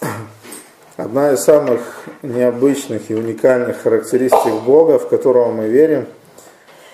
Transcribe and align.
Одна 0.96 1.32
из 1.32 1.40
самых 1.40 1.80
необычных 2.22 3.10
и 3.10 3.14
уникальных 3.14 3.82
характеристик 3.82 4.62
Бога, 4.64 4.98
в 4.98 5.08
которого 5.08 5.50
мы 5.50 5.68
верим, 5.68 6.06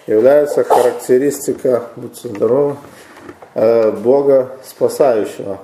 является 0.06 0.64
характеристика, 0.64 1.84
будьте 1.96 2.28
здоровы, 2.28 2.76
э, 3.54 3.90
Бога 3.92 4.52
спасающего. 4.64 5.58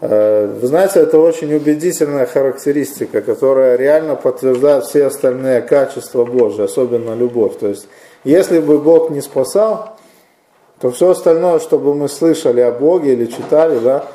Э, 0.00 0.46
вы 0.60 0.66
знаете, 0.66 1.00
это 1.00 1.18
очень 1.18 1.54
убедительная 1.54 2.26
характеристика, 2.26 3.22
которая 3.22 3.76
реально 3.76 4.16
подтверждает 4.16 4.84
все 4.84 5.06
остальные 5.06 5.62
качества 5.62 6.24
Божьи, 6.24 6.62
особенно 6.62 7.14
любовь. 7.14 7.58
То 7.58 7.68
есть, 7.68 7.86
если 8.24 8.58
бы 8.58 8.78
Бог 8.78 9.10
не 9.10 9.20
спасал, 9.20 9.96
то 10.80 10.90
все 10.90 11.10
остальное, 11.10 11.60
что 11.60 11.78
бы 11.78 11.94
мы 11.94 12.08
слышали 12.08 12.60
о 12.60 12.72
Боге 12.72 13.12
или 13.12 13.26
читали, 13.26 13.78
да, 13.78 14.06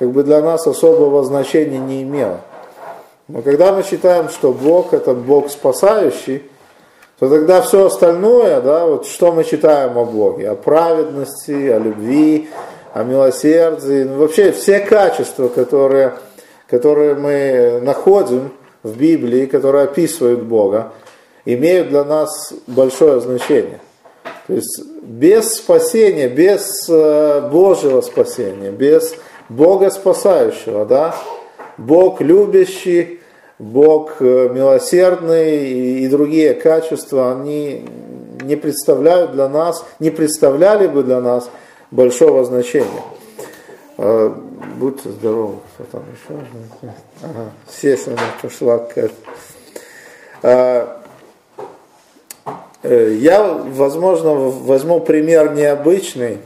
как 0.00 0.12
бы 0.12 0.22
для 0.22 0.40
нас 0.40 0.66
особого 0.66 1.22
значения 1.24 1.78
не 1.78 2.02
имело. 2.02 2.40
Но 3.28 3.42
когда 3.42 3.72
мы 3.72 3.82
считаем, 3.82 4.30
что 4.30 4.50
Бог 4.50 4.94
это 4.94 5.12
Бог 5.12 5.50
спасающий, 5.50 6.42
то 7.18 7.28
тогда 7.28 7.60
все 7.60 7.84
остальное, 7.84 8.62
да, 8.62 8.86
вот 8.86 9.06
что 9.06 9.30
мы 9.30 9.44
читаем 9.44 9.98
о 9.98 10.06
Боге, 10.06 10.48
о 10.48 10.54
праведности, 10.54 11.68
о 11.68 11.78
любви, 11.78 12.48
о 12.94 13.04
милосердии, 13.04 14.04
ну, 14.04 14.16
вообще 14.16 14.52
все 14.52 14.80
качества, 14.80 15.48
которые, 15.48 16.14
которые 16.66 17.14
мы 17.14 17.80
находим 17.82 18.52
в 18.82 18.96
Библии, 18.96 19.44
которые 19.44 19.84
описывают 19.84 20.44
Бога, 20.44 20.92
имеют 21.44 21.90
для 21.90 22.04
нас 22.04 22.54
большое 22.66 23.20
значение. 23.20 23.80
То 24.46 24.54
есть 24.54 24.82
без 25.02 25.56
спасения, 25.56 26.28
без 26.28 26.88
э, 26.88 27.48
Божьего 27.52 28.00
спасения, 28.00 28.70
без 28.70 29.14
Бога 29.50 29.90
спасающего, 29.90 30.86
да, 30.86 31.14
Бог 31.76 32.20
любящий, 32.20 33.20
Бог 33.58 34.16
э, 34.20 34.48
милосердный 34.48 35.68
и 36.02 36.08
другие 36.08 36.54
качества, 36.54 37.32
они 37.32 37.84
не 38.42 38.54
представляют 38.54 39.32
для 39.32 39.48
нас, 39.48 39.84
не 39.98 40.10
представляли 40.10 40.86
бы 40.86 41.02
для 41.02 41.20
нас 41.20 41.50
большого 41.90 42.44
значения. 42.44 43.02
Э, 43.98 44.32
будьте 44.76 45.08
здоровы, 45.10 45.56
что 45.74 45.84
там 45.90 46.04
еще? 46.12 46.40
Ага, 47.22 47.50
сессия 47.68 48.16
пошла 48.40 48.78
какая-то. 48.78 49.14
Э, 50.42 50.96
я, 53.18 53.42
возможно, 53.42 54.30
возьму 54.30 55.00
пример 55.00 55.54
необычный 55.54 56.38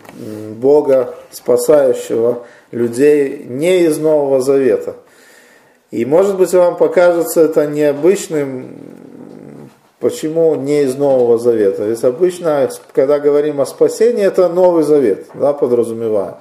Бога, 0.57 1.15
спасающего 1.31 2.45
людей 2.75 3.47
не 3.49 3.85
из 3.85 3.99
Нового 3.99 4.41
Завета– 4.41 4.97
и 5.95 6.05
может 6.05 6.37
быть 6.37 6.53
вам 6.53 6.77
покажется 6.77 7.43
это 7.43 7.69
необычным, 7.69 8.79
почему 10.01 10.57
не 10.57 10.83
из 10.83 10.97
Нового 10.97 11.39
Завета. 11.39 11.85
Ведь 11.85 12.03
обычно, 12.03 12.69
когда 12.93 13.21
говорим 13.21 13.61
о 13.61 13.65
спасении, 13.65 14.25
это 14.25 14.49
Новый 14.49 14.83
Завет, 14.83 15.27
да, 15.35 15.53
подразумеваем. 15.53 16.35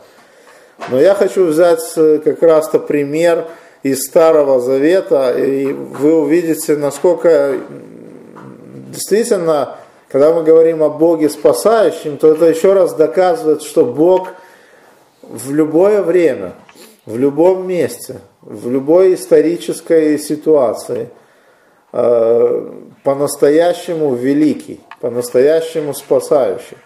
Но 0.89 0.99
я 0.99 1.13
хочу 1.13 1.45
взять 1.45 1.83
э, 1.97 2.19
как 2.23 2.41
раз-то 2.41 2.79
пример 2.79 3.45
из 3.83 4.03
Старого 4.07 4.59
Завета, 4.59 5.37
и 5.37 5.67
вы 5.71 6.19
увидите, 6.19 6.75
насколько 6.75 7.59
действительно, 8.89 9.75
когда 10.09 10.33
мы 10.33 10.41
говорим 10.41 10.81
о 10.81 10.89
Боге 10.89 11.29
спасающем, 11.29 12.17
то 12.17 12.31
это 12.31 12.45
еще 12.45 12.73
раз 12.73 12.95
доказывает, 12.95 13.61
что 13.61 13.85
Бог 13.85 14.29
в 15.29 15.53
любое 15.53 16.01
время, 16.01 16.53
в 17.05 17.17
любом 17.17 17.67
месте, 17.67 18.21
в 18.41 18.69
любой 18.69 19.15
исторической 19.15 20.17
ситуации 20.17 21.09
э, 21.91 22.71
по-настоящему 23.03 24.15
великий, 24.15 24.81
по-настоящему 25.01 25.93
спасающий. 25.93 26.77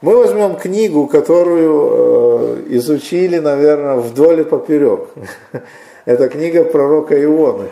Мы 0.00 0.16
возьмем 0.16 0.56
книгу, 0.56 1.06
которую 1.06 1.88
э, 1.90 2.62
изучили, 2.76 3.38
наверное, 3.38 3.96
вдоль 3.96 4.40
и 4.40 4.44
поперек. 4.44 5.10
Это 6.04 6.28
книга 6.28 6.64
пророка 6.64 7.22
Ионы. 7.22 7.68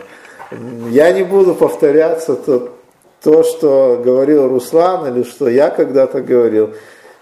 Я 0.91 1.12
не 1.12 1.25
буду 1.25 1.55
повторяться 1.55 2.37
то, 2.37 2.71
то, 3.22 3.43
что 3.43 4.00
говорил 4.05 4.49
Руслан 4.49 5.12
или 5.12 5.25
что 5.25 5.49
я 5.49 5.71
когда-то 5.71 6.21
говорил. 6.21 6.71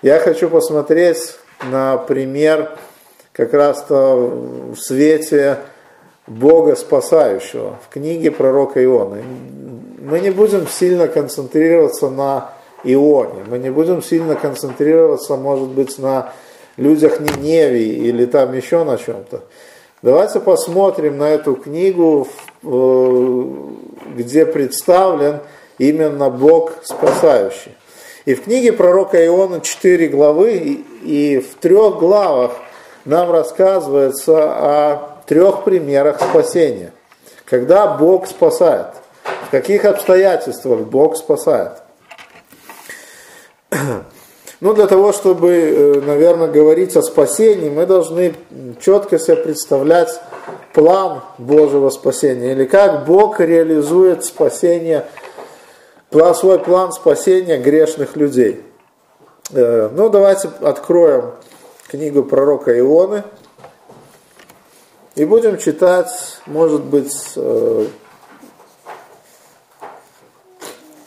Я 0.03 0.19
хочу 0.19 0.49
посмотреть 0.49 1.37
на 1.65 1.97
пример 1.97 2.77
как 3.33 3.55
раз-то 3.55 4.17
в 4.17 4.77
свете 4.77 5.59
Бога 6.27 6.77
спасающего 6.77 7.79
в 7.85 7.93
книге 7.93 8.31
пророка 8.31 8.85
Ионы. 8.85 9.23
Мы 10.01 10.21
не 10.21 10.31
будем 10.31 10.67
сильно 10.67 11.09
концентрироваться 11.09 12.11
на 12.11 12.51
Ионе, 12.85 13.45
мы 13.47 13.59
не 13.59 13.71
будем 13.71 14.03
сильно 14.03 14.35
концентрироваться, 14.35 15.37
может 15.37 15.69
быть, 15.69 15.99
на 15.99 16.33
людях 16.77 17.21
Ниневии 17.21 18.07
или 18.09 18.25
там 18.25 18.55
еще 18.55 18.85
на 18.85 18.97
чем-то. 18.97 19.43
Давайте 20.01 20.39
посмотрим 20.39 21.19
на 21.19 21.31
эту 21.31 21.57
книгу, 21.57 22.29
э, 22.63 23.45
где 24.17 24.47
представлен 24.47 25.41
именно 25.79 26.31
Бог 26.31 26.75
спасающий. 26.83 27.73
И 28.29 28.35
в 28.35 28.45
книге 28.45 28.75
пророка 28.75 29.25
Иона 29.25 29.63
4 29.63 30.09
главы, 30.09 30.85
и 31.03 31.39
в 31.39 31.55
трех 31.55 31.99
главах 31.99 32.53
нам 33.07 33.31
рассказывается 33.31 34.35
о 34.37 35.23
трех 35.27 35.65
примерах 35.65 36.21
спасения. 36.21 36.93
Когда 37.47 37.87
Бог 37.87 38.27
спасает. 38.27 38.89
В 39.47 39.51
каких 39.51 39.87
обстоятельствах 39.87 40.81
Бог 40.81 41.17
спасает. 41.17 41.73
Ну, 44.61 44.75
для 44.75 44.89
того, 44.89 45.13
чтобы, 45.13 45.51
э, 45.51 46.01
наверное, 46.05 46.49
говорить 46.49 46.97
о 46.97 47.03
спасении, 47.03 47.71
мы 47.71 47.87
должны 47.87 48.35
четко 48.81 49.17
себе 49.17 49.37
представлять 49.37 50.21
план 50.75 51.21
Божьего 51.39 51.91
спасения, 51.91 52.53
или 52.53 52.65
как 52.65 53.07
Бог 53.07 53.39
реализует 53.39 54.25
спасение, 54.25 55.07
свой 56.35 56.59
план 56.59 56.93
спасения 56.93 57.59
грешных 57.59 58.17
людей. 58.17 58.65
Э, 59.51 59.91
ну, 59.93 60.09
давайте 60.09 60.49
откроем 60.61 61.33
книгу 61.87 62.23
пророка 62.23 62.79
Ионы. 62.79 63.25
И 65.15 65.25
будем 65.25 65.59
читать, 65.59 66.39
может 66.47 66.85
быть, 66.85 67.15
э, 67.37 67.87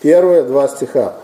первые 0.01 0.43
два 0.43 0.67
стиха. 0.67 1.15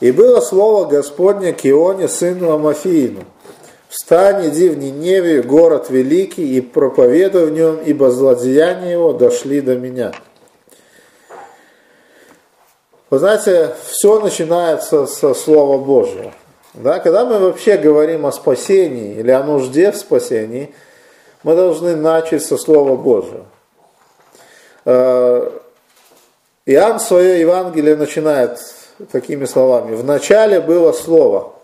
И 0.00 0.12
было 0.12 0.40
слово 0.40 0.84
Господне 0.86 1.52
к 1.52 1.66
Ионе, 1.66 2.06
сыну 2.06 2.52
Амафиину. 2.52 3.24
Встань, 3.88 4.48
иди 4.48 4.68
в 4.68 4.76
Ниневию, 4.76 5.42
город 5.42 5.88
великий, 5.88 6.56
и 6.56 6.60
проповедуй 6.60 7.46
в 7.46 7.52
нем, 7.52 7.78
ибо 7.84 8.10
злодеяния 8.10 8.92
его 8.92 9.14
дошли 9.14 9.62
до 9.62 9.76
меня. 9.76 10.12
Вы 13.08 13.18
знаете, 13.18 13.74
все 13.86 14.20
начинается 14.20 15.06
со 15.06 15.32
Слова 15.32 15.78
Божьего. 15.78 16.32
Да? 16.74 16.98
Когда 16.98 17.24
мы 17.24 17.38
вообще 17.38 17.78
говорим 17.78 18.26
о 18.26 18.32
спасении 18.32 19.14
или 19.14 19.30
о 19.30 19.42
нужде 19.42 19.90
в 19.90 19.96
спасении, 19.96 20.74
мы 21.42 21.56
должны 21.56 21.96
начать 21.96 22.44
со 22.44 22.58
Слова 22.58 22.94
Божьего. 22.96 23.46
Э, 24.84 25.50
Иоанн 26.66 27.00
свое 27.00 27.40
Евангелие 27.40 27.96
начинает 27.96 28.58
такими 29.10 29.46
словами. 29.46 29.94
В 29.94 30.04
начале 30.04 30.60
было 30.60 30.92
Слово. 30.92 31.54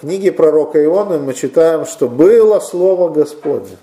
В 0.00 0.06
книге 0.06 0.32
пророка 0.32 0.82
Ионы 0.82 1.18
мы 1.18 1.34
читаем, 1.34 1.84
что 1.84 2.08
было 2.08 2.58
Слово 2.58 3.10
Господне. 3.10 3.76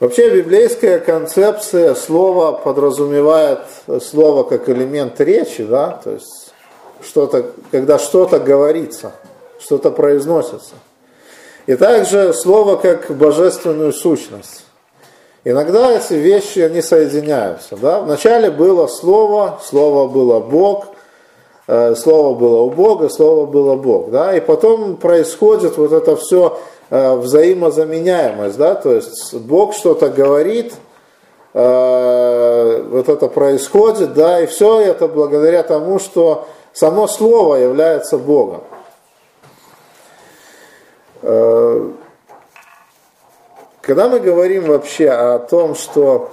Вообще 0.00 0.30
библейская 0.30 0.98
концепция 0.98 1.94
слова 1.94 2.50
подразумевает 2.50 3.60
слово 4.02 4.42
как 4.42 4.68
элемент 4.68 5.20
речи, 5.20 5.62
да, 5.62 6.00
то 6.02 6.10
есть 6.10 6.52
что-то, 7.04 7.52
когда 7.70 8.00
что-то 8.00 8.40
говорится, 8.40 9.12
что-то 9.60 9.92
произносится. 9.92 10.74
И 11.66 11.76
также 11.76 12.34
слово 12.34 12.74
как 12.74 13.16
божественную 13.16 13.92
сущность. 13.92 14.64
Иногда 15.44 15.92
эти 15.92 16.14
вещи, 16.14 16.58
они 16.58 16.82
соединяются. 16.82 17.76
Да? 17.76 18.00
Вначале 18.00 18.50
было 18.50 18.88
слово, 18.88 19.60
слово 19.62 20.08
было 20.08 20.40
Бог, 20.40 20.93
слово 21.66 22.34
было 22.34 22.60
у 22.60 22.70
Бога, 22.70 23.08
слово 23.08 23.46
было 23.46 23.76
Бог. 23.76 24.10
Да? 24.10 24.36
И 24.36 24.40
потом 24.40 24.96
происходит 24.96 25.78
вот 25.78 25.92
это 25.92 26.16
все 26.16 26.58
Э, 26.90 27.16
взаимозаменяемость, 27.16 28.58
да, 28.58 28.74
то 28.74 28.92
есть 28.92 29.34
Бог 29.34 29.74
что-то 29.74 30.10
говорит, 30.10 30.74
э, 31.54 32.86
вот 32.90 33.08
это 33.08 33.26
происходит, 33.28 34.12
да, 34.12 34.42
и 34.42 34.46
все 34.46 34.80
это 34.80 35.08
благодаря 35.08 35.62
тому, 35.62 35.98
что 35.98 36.46
само 36.74 37.08
Слово 37.08 37.56
является 37.56 38.18
Богом. 38.18 38.64
Э, 41.22 41.90
когда 43.80 44.08
мы 44.08 44.20
говорим 44.20 44.66
вообще 44.66 45.08
о 45.08 45.38
том, 45.38 45.74
что 45.74 46.30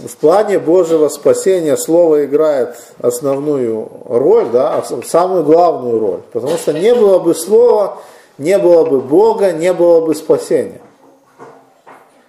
в 0.00 0.16
плане 0.16 0.58
Божьего 0.58 1.08
спасения 1.08 1.76
Слово 1.76 2.24
играет 2.24 2.76
основную 3.00 3.88
роль, 4.06 4.46
да, 4.50 4.82
самую 5.06 5.44
главную 5.44 5.98
роль, 6.00 6.20
потому 6.32 6.56
что 6.58 6.72
не 6.72 6.94
было 6.94 7.20
бы 7.20 7.34
Слова, 7.34 7.98
не 8.36 8.58
было 8.58 8.84
бы 8.84 9.00
Бога, 9.00 9.52
не 9.52 9.72
было 9.72 10.00
бы 10.00 10.14
спасения. 10.14 10.80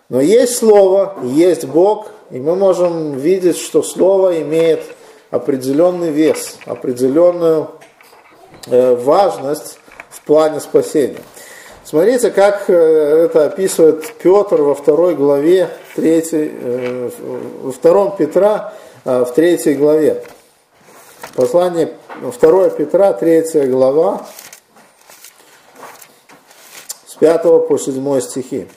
Но 0.10 0.22
есть 0.22 0.58
Слово, 0.58 1.16
есть 1.24 1.66
Бог, 1.66 2.08
и 2.30 2.40
мы 2.40 2.56
можем 2.56 3.14
видеть, 3.14 3.58
что 3.58 3.82
Слово 3.82 4.42
имеет 4.42 4.82
определенный 5.32 6.12
вес, 6.12 6.58
определенную 6.66 7.72
э, 8.68 8.96
важность 8.96 9.80
в 10.10 10.22
плане 10.22 10.60
спасения. 10.60 11.22
Смотрите, 11.86 12.32
как 12.32 12.68
э, 12.68 12.74
это 12.74 13.46
описывает 13.46 14.16
Петр 14.16 14.60
во 14.60 14.74
второй 14.74 15.14
главе, 15.14 15.70
3, 15.96 16.24
э, 16.32 17.10
во 17.62 17.72
втором 17.72 18.16
Петра, 18.18 18.74
в 19.04 19.28
третьей 19.36 19.76
главе. 19.76 20.24
Послание 21.36 21.94
2 22.22 22.70
Петра, 22.72 23.14
3 23.14 23.68
глава, 23.68 24.26
с 27.06 27.14
5 27.14 27.68
по 27.68 27.78
7 27.78 28.22
стихи. 28.22 28.68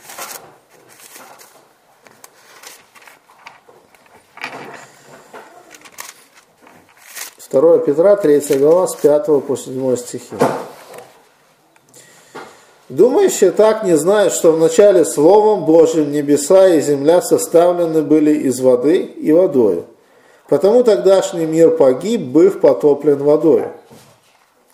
2 7.51 7.79
Петра, 7.79 8.17
3 8.17 8.59
глава, 8.59 8.87
с 8.87 8.97
5 8.97 9.27
по 9.47 9.57
7 9.57 9.97
стихи. 9.97 10.35
Думающие 12.89 13.51
так 13.51 13.85
не 13.85 13.97
знают, 13.97 14.33
что 14.33 14.53
вначале 14.53 15.05
Словом 15.05 15.67
Божьим 15.67 16.11
небеса 16.11 16.69
и 16.69 16.81
земля 16.81 17.21
составлены 17.21 18.03
были 18.03 18.33
из 18.33 18.61
воды 18.61 18.99
и 18.99 19.31
водою. 19.31 19.85
Потому 20.49 20.83
тогдашний 20.83 21.45
мир 21.45 21.77
погиб, 21.77 22.23
быв 22.23 22.61
потоплен 22.61 23.19
водой. 23.19 23.65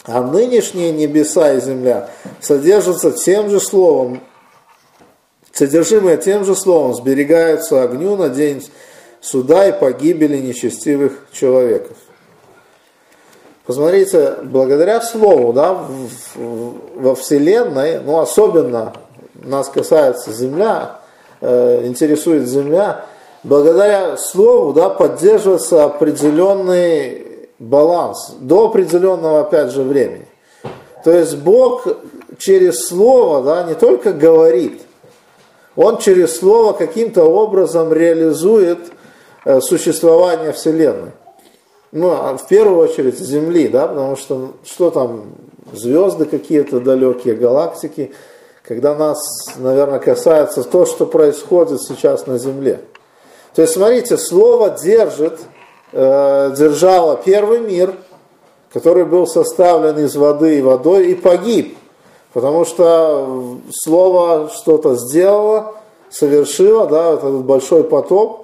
А 0.04 0.22
нынешние 0.22 0.92
небеса 0.92 1.54
и 1.54 1.60
земля 1.60 2.10
содержатся 2.40 3.10
тем 3.10 3.50
же 3.50 3.58
словом, 3.58 4.20
содержимое 5.52 6.16
тем 6.16 6.44
же 6.44 6.54
словом, 6.54 6.94
сберегаются 6.94 7.82
огню 7.82 8.14
на 8.14 8.28
день 8.28 8.64
суда 9.20 9.68
и 9.68 9.78
погибели 9.78 10.38
нечестивых 10.38 11.26
человеков. 11.32 11.96
Посмотрите, 13.66 14.36
благодаря 14.42 15.00
Слову, 15.00 15.54
да, 15.54 15.86
во 16.34 17.14
Вселенной, 17.14 17.98
ну 18.00 18.20
особенно 18.20 18.92
нас 19.42 19.70
касается 19.70 20.32
Земля, 20.32 21.00
э, 21.40 21.86
интересует 21.86 22.46
Земля, 22.46 23.06
благодаря 23.42 24.18
Слову, 24.18 24.74
да, 24.74 24.90
поддерживается 24.90 25.84
определенный 25.84 27.48
баланс 27.58 28.34
до 28.38 28.66
определенного, 28.66 29.40
опять 29.40 29.70
же, 29.70 29.82
времени. 29.82 30.28
То 31.02 31.12
есть 31.12 31.38
Бог 31.38 31.86
через 32.36 32.86
Слово, 32.86 33.42
да, 33.42 33.62
не 33.62 33.74
только 33.74 34.12
говорит, 34.12 34.82
Он 35.74 35.96
через 35.96 36.38
Слово 36.38 36.74
каким-то 36.74 37.24
образом 37.24 37.94
реализует 37.94 38.80
э, 39.46 39.62
существование 39.62 40.52
Вселенной 40.52 41.12
ну, 41.94 42.10
а 42.10 42.36
в 42.36 42.48
первую 42.48 42.78
очередь 42.78 43.20
Земли, 43.20 43.68
да, 43.68 43.86
потому 43.86 44.16
что 44.16 44.50
что 44.64 44.90
там, 44.90 45.26
звезды 45.72 46.24
какие-то 46.24 46.80
далекие, 46.80 47.36
галактики, 47.36 48.10
когда 48.64 48.96
нас, 48.96 49.16
наверное, 49.58 50.00
касается 50.00 50.64
то, 50.64 50.86
что 50.86 51.06
происходит 51.06 51.80
сейчас 51.80 52.26
на 52.26 52.36
Земле. 52.38 52.80
То 53.54 53.62
есть, 53.62 53.74
смотрите, 53.74 54.16
Слово 54.16 54.70
держит, 54.70 55.38
э, 55.92 56.54
держало 56.58 57.16
первый 57.24 57.60
мир, 57.60 57.94
который 58.72 59.04
был 59.04 59.28
составлен 59.28 59.96
из 60.04 60.16
воды 60.16 60.58
и 60.58 60.62
водой, 60.62 61.12
и 61.12 61.14
погиб, 61.14 61.78
потому 62.32 62.64
что 62.64 63.58
Слово 63.70 64.50
что-то 64.52 64.96
сделало, 64.96 65.76
совершило, 66.10 66.88
да, 66.88 67.12
этот 67.12 67.44
большой 67.44 67.84
потоп, 67.84 68.43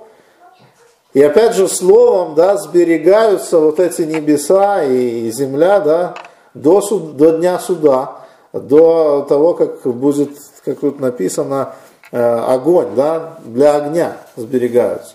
и 1.13 1.23
опять 1.23 1.55
же 1.55 1.67
словом, 1.69 2.35
да, 2.35 2.57
сберегаются 2.57 3.59
вот 3.59 3.81
эти 3.81 4.03
небеса 4.03 4.85
и 4.85 5.31
земля, 5.31 5.81
да, 5.81 6.15
до, 6.55 6.81
суд, 6.81 7.17
до 7.17 7.33
дня 7.33 7.59
суда, 7.59 8.19
до 8.53 9.27
того, 9.29 9.55
как 9.55 9.83
будет, 9.87 10.31
как 10.65 10.79
тут 10.81 11.01
написано, 11.01 11.75
э, 12.13 12.21
огонь, 12.21 12.95
да, 12.95 13.39
для 13.45 13.77
огня 13.77 14.19
сберегаются. 14.37 15.15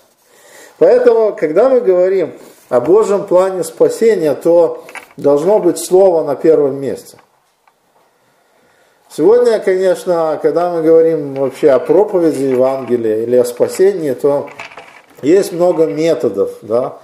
Поэтому, 0.78 1.34
когда 1.34 1.70
мы 1.70 1.80
говорим 1.80 2.34
о 2.68 2.82
Божьем 2.82 3.26
плане 3.26 3.64
спасения, 3.64 4.34
то 4.34 4.84
должно 5.16 5.60
быть 5.60 5.78
слово 5.78 6.26
на 6.26 6.36
первом 6.36 6.76
месте. 6.76 7.18
Сегодня, 9.10 9.60
конечно, 9.60 10.38
когда 10.42 10.74
мы 10.74 10.82
говорим 10.82 11.36
вообще 11.36 11.70
о 11.70 11.80
проповеди 11.80 12.44
Евангелия 12.44 13.24
или 13.24 13.38
о 13.38 13.46
спасении, 13.46 14.12
то 14.12 14.50
есть 15.26 15.52
много 15.52 15.86
методов, 15.86 16.52
да. 16.62 16.98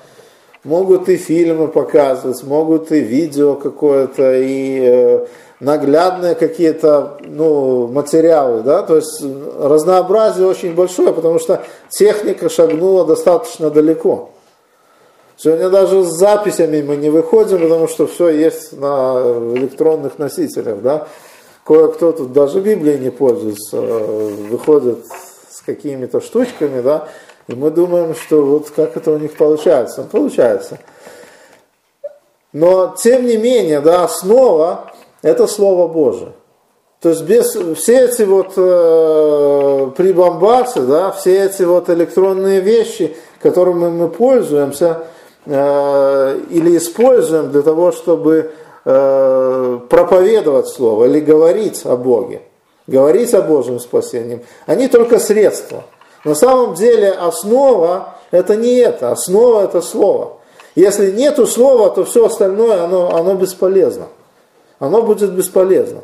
Могут 0.63 1.09
и 1.09 1.17
фильмы 1.17 1.67
показывать, 1.67 2.43
могут 2.43 2.91
и 2.91 2.99
видео 2.99 3.55
какое-то, 3.55 4.35
и 4.37 4.79
э, 4.83 5.25
наглядные 5.59 6.35
какие-то 6.35 7.17
ну, 7.21 7.87
материалы, 7.87 8.61
да, 8.61 8.83
то 8.83 8.97
есть 8.97 9.23
разнообразие 9.59 10.47
очень 10.47 10.75
большое, 10.75 11.13
потому 11.13 11.39
что 11.39 11.63
техника 11.89 12.47
шагнула 12.49 13.05
достаточно 13.05 13.71
далеко. 13.71 14.29
Сегодня 15.35 15.71
даже 15.71 16.03
с 16.03 16.09
записями 16.09 16.83
мы 16.83 16.97
не 16.97 17.09
выходим, 17.09 17.59
потому 17.59 17.87
что 17.87 18.05
все 18.05 18.29
есть 18.29 18.73
на 18.73 19.21
электронных 19.55 20.19
носителях, 20.19 20.81
да. 20.81 21.07
Кое-кто 21.65 22.11
тут 22.11 22.33
даже 22.33 22.59
Библией 22.59 22.99
не 22.99 23.09
пользуется, 23.09 23.77
э, 23.77 24.35
выходит 24.49 24.99
с 25.49 25.61
какими-то 25.61 26.21
штучками, 26.21 26.81
да, 26.81 27.07
и 27.47 27.55
мы 27.55 27.71
думаем, 27.71 28.15
что 28.15 28.41
вот 28.41 28.69
как 28.69 28.95
это 28.97 29.11
у 29.11 29.17
них 29.17 29.35
получается. 29.35 30.03
Получается. 30.03 30.79
Но, 32.53 32.95
тем 32.97 33.25
не 33.25 33.37
менее, 33.37 33.81
да, 33.81 34.03
основа– 34.03 34.91
это 35.21 35.47
Слово 35.47 35.87
Божие. 35.87 36.33
То 36.99 37.09
есть 37.09 37.23
без 37.23 37.57
все 37.79 38.05
эти 38.05 38.23
вот 38.23 38.53
э, 38.57 39.91
прибамбасы, 39.97 40.81
да, 40.81 41.11
все 41.11 41.45
эти 41.45 41.63
вот 41.63 41.89
электронные 41.89 42.59
вещи, 42.59 43.15
которыми 43.41 43.89
мы 43.89 44.07
пользуемся 44.07 45.05
э, 45.45 46.39
или 46.51 46.77
используем 46.77 47.51
для 47.51 47.63
того, 47.63 47.91
чтобы 47.91 48.51
э, 48.85 49.79
проповедовать 49.89 50.67
Слово 50.67 51.05
или 51.05 51.19
говорить 51.21 51.81
о 51.85 51.97
Боге, 51.97 52.43
говорить 52.85 53.33
о 53.33 53.41
Божьем 53.41 53.79
спасении, 53.79 54.45
они 54.67 54.87
только 54.87 55.17
средства– 55.17 55.85
на 56.23 56.35
самом 56.35 56.75
деле 56.75 57.11
основа 57.11 58.15
это 58.29 58.55
не 58.55 58.75
это, 58.75 59.11
основа 59.11 59.63
это 59.63 59.81
слово. 59.81 60.37
Если 60.75 61.11
нету 61.11 61.47
слова, 61.47 61.89
то 61.89 62.05
все 62.05 62.25
остальное 62.25 62.83
оно, 62.83 63.13
оно 63.13 63.35
бесполезно. 63.35 64.07
Оно 64.79 65.01
будет 65.01 65.33
бесполезно. 65.33 66.01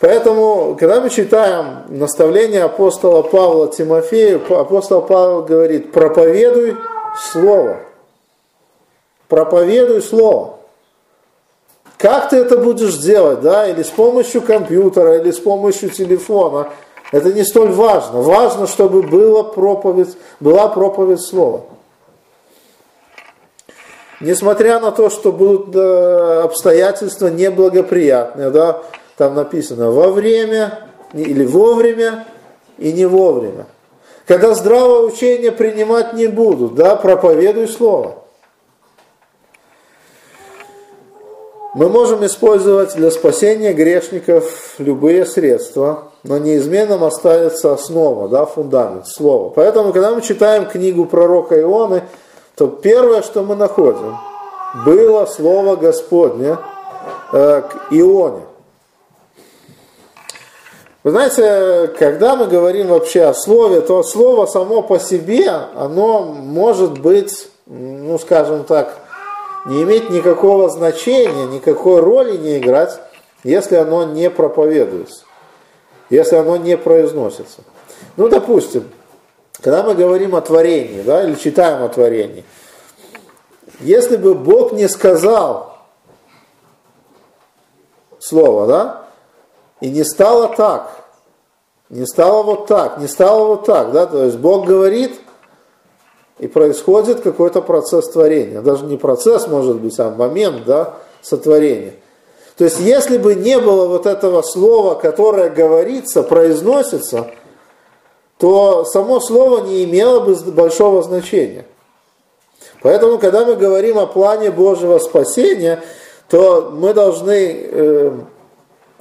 Поэтому, 0.00 0.76
когда 0.78 1.00
мы 1.00 1.10
читаем 1.10 1.82
наставление 1.88 2.62
апостола 2.62 3.22
Павла 3.22 3.68
Тимофею, 3.68 4.40
апостол 4.56 5.02
Павел 5.02 5.42
говорит, 5.42 5.92
проповедуй 5.92 6.76
Слово. 7.32 7.78
Проповедуй 9.26 10.00
Слово. 10.00 10.54
Как 11.98 12.30
ты 12.30 12.36
это 12.36 12.56
будешь 12.56 12.96
делать, 12.98 13.40
да, 13.40 13.68
или 13.68 13.82
с 13.82 13.88
помощью 13.88 14.40
компьютера, 14.40 15.18
или 15.18 15.32
с 15.32 15.38
помощью 15.38 15.90
телефона– 15.90 16.68
это 17.10 17.32
не 17.32 17.44
столь 17.44 17.70
важно. 17.70 18.20
Важно, 18.20 18.66
чтобы 18.66 19.02
была 19.02 19.44
проповедь, 19.44 20.16
была 20.40 20.68
проповедь 20.68 21.20
слова. 21.20 21.62
Несмотря 24.20 24.80
на 24.80 24.90
то, 24.90 25.10
что 25.10 25.32
будут 25.32 25.70
да, 25.70 26.42
обстоятельства 26.42 27.28
неблагоприятные, 27.28 28.50
да, 28.50 28.82
там 29.16 29.34
написано 29.34 29.90
во 29.90 30.10
время 30.10 30.80
или 31.12 31.46
вовремя 31.46 32.26
и 32.78 32.92
не 32.92 33.06
вовремя. 33.06 33.66
Когда 34.26 34.54
здравое 34.54 35.02
учение 35.02 35.52
принимать 35.52 36.14
не 36.14 36.26
будут, 36.26 36.74
да, 36.74 36.96
проповедуй 36.96 37.68
слово. 37.68 38.16
Мы 41.74 41.88
можем 41.90 42.24
использовать 42.24 42.94
для 42.94 43.10
спасения 43.10 43.74
грешников 43.74 44.74
любые 44.78 45.26
средства, 45.26 46.04
но 46.22 46.38
неизменным 46.38 47.04
останется 47.04 47.74
основа, 47.74 48.28
да, 48.28 48.46
фундамент, 48.46 49.06
слово. 49.06 49.50
Поэтому, 49.50 49.92
когда 49.92 50.14
мы 50.14 50.22
читаем 50.22 50.64
книгу 50.66 51.04
пророка 51.04 51.60
Ионы, 51.60 52.04
то 52.56 52.68
первое, 52.68 53.20
что 53.20 53.42
мы 53.42 53.54
находим, 53.54 54.16
было 54.86 55.26
Слово 55.26 55.76
Господне 55.76 56.56
э, 57.32 57.62
к 57.62 57.92
Ионе. 57.92 58.42
Вы 61.04 61.10
знаете, 61.10 61.92
когда 61.98 62.34
мы 62.34 62.46
говорим 62.46 62.88
вообще 62.88 63.24
о 63.24 63.34
слове, 63.34 63.82
то 63.82 64.02
слово 64.02 64.46
само 64.46 64.82
по 64.82 64.98
себе, 64.98 65.48
оно 65.76 66.22
может 66.22 66.98
быть, 67.00 67.48
ну 67.66 68.18
скажем 68.18 68.64
так, 68.64 68.98
не 69.66 69.82
иметь 69.82 70.10
никакого 70.10 70.68
значения, 70.68 71.46
никакой 71.46 72.00
роли 72.00 72.36
не 72.36 72.58
играть, 72.58 73.00
если 73.44 73.76
оно 73.76 74.04
не 74.04 74.30
проповедуется, 74.30 75.24
если 76.10 76.36
оно 76.36 76.56
не 76.56 76.76
произносится. 76.76 77.62
Ну, 78.16 78.28
допустим, 78.28 78.88
когда 79.60 79.82
мы 79.82 79.94
говорим 79.94 80.34
о 80.34 80.40
творении, 80.40 81.02
да, 81.02 81.24
или 81.24 81.34
читаем 81.34 81.82
о 81.82 81.88
творении, 81.88 82.44
если 83.80 84.16
бы 84.16 84.34
Бог 84.34 84.72
не 84.72 84.88
сказал 84.88 85.78
слово, 88.18 88.66
да, 88.66 89.02
и 89.80 89.88
не 89.88 90.04
стало 90.04 90.48
так, 90.56 91.04
не 91.88 92.06
стало 92.06 92.42
вот 92.42 92.66
так, 92.66 92.98
не 92.98 93.06
стало 93.06 93.46
вот 93.46 93.64
так, 93.66 93.92
да, 93.92 94.06
то 94.06 94.24
есть 94.24 94.38
Бог 94.38 94.66
говорит, 94.66 95.20
и 96.38 96.46
происходит 96.46 97.20
какой-то 97.20 97.60
процесс 97.62 98.08
творения. 98.10 98.60
Даже 98.60 98.84
не 98.84 98.96
процесс, 98.96 99.48
может 99.48 99.76
быть, 99.76 99.98
а 99.98 100.10
момент, 100.10 100.64
да, 100.64 100.94
сотворения. 101.22 101.94
То 102.56 102.64
есть, 102.64 102.80
если 102.80 103.18
бы 103.18 103.34
не 103.34 103.58
было 103.58 103.86
вот 103.86 104.06
этого 104.06 104.42
слова, 104.42 104.94
которое 104.94 105.50
говорится, 105.50 106.22
произносится, 106.22 107.30
то 108.38 108.84
само 108.84 109.20
слово 109.20 109.64
не 109.64 109.84
имело 109.84 110.20
бы 110.20 110.34
большого 110.52 111.02
значения. 111.02 111.66
Поэтому, 112.82 113.18
когда 113.18 113.44
мы 113.44 113.56
говорим 113.56 113.98
о 113.98 114.06
плане 114.06 114.50
Божьего 114.50 114.98
спасения, 114.98 115.82
то 116.28 116.70
мы 116.72 116.94
должны 116.94 117.56
э, 117.70 118.12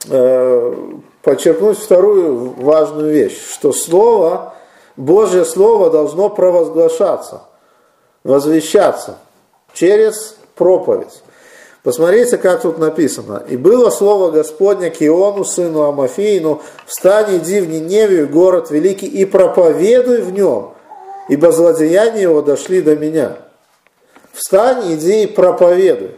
э, 0.10 0.76
подчеркнуть 1.22 1.78
вторую 1.78 2.54
важную 2.58 3.12
вещь, 3.12 3.38
что 3.54 3.74
Слово, 3.74 4.56
Божье 4.98 5.46
Слово 5.46 5.90
должно 5.90 6.30
провозглашаться, 6.30 7.44
возвещаться 8.24 9.18
через 9.74 10.36
проповедь. 10.56 11.22
Посмотрите, 11.84 12.38
как 12.38 12.64
тут 12.64 12.80
написано. 12.80 13.44
«И 13.48 13.56
было 13.56 13.90
слово 13.92 14.32
Господня 14.32 14.90
к 14.90 15.02
Иону, 15.02 15.46
сыну 15.46 15.84
Амафеину, 15.84 16.62
встань, 16.86 17.38
иди 17.38 17.62
в 17.62 17.70
Ниневию, 17.70 18.28
город 18.28 18.72
великий, 18.72 19.08
и 19.08 19.24
проповедуй 19.24 20.22
в 20.22 20.34
нем, 20.34 20.74
ибо 21.30 21.52
злодеяния 21.52 22.24
его 22.24 22.42
дошли 22.42 22.82
до 22.82 22.98
меня». 22.98 23.38
Встань, 24.34 24.94
иди 24.94 25.24
и 25.24 25.28
проповедуй. 25.28 26.12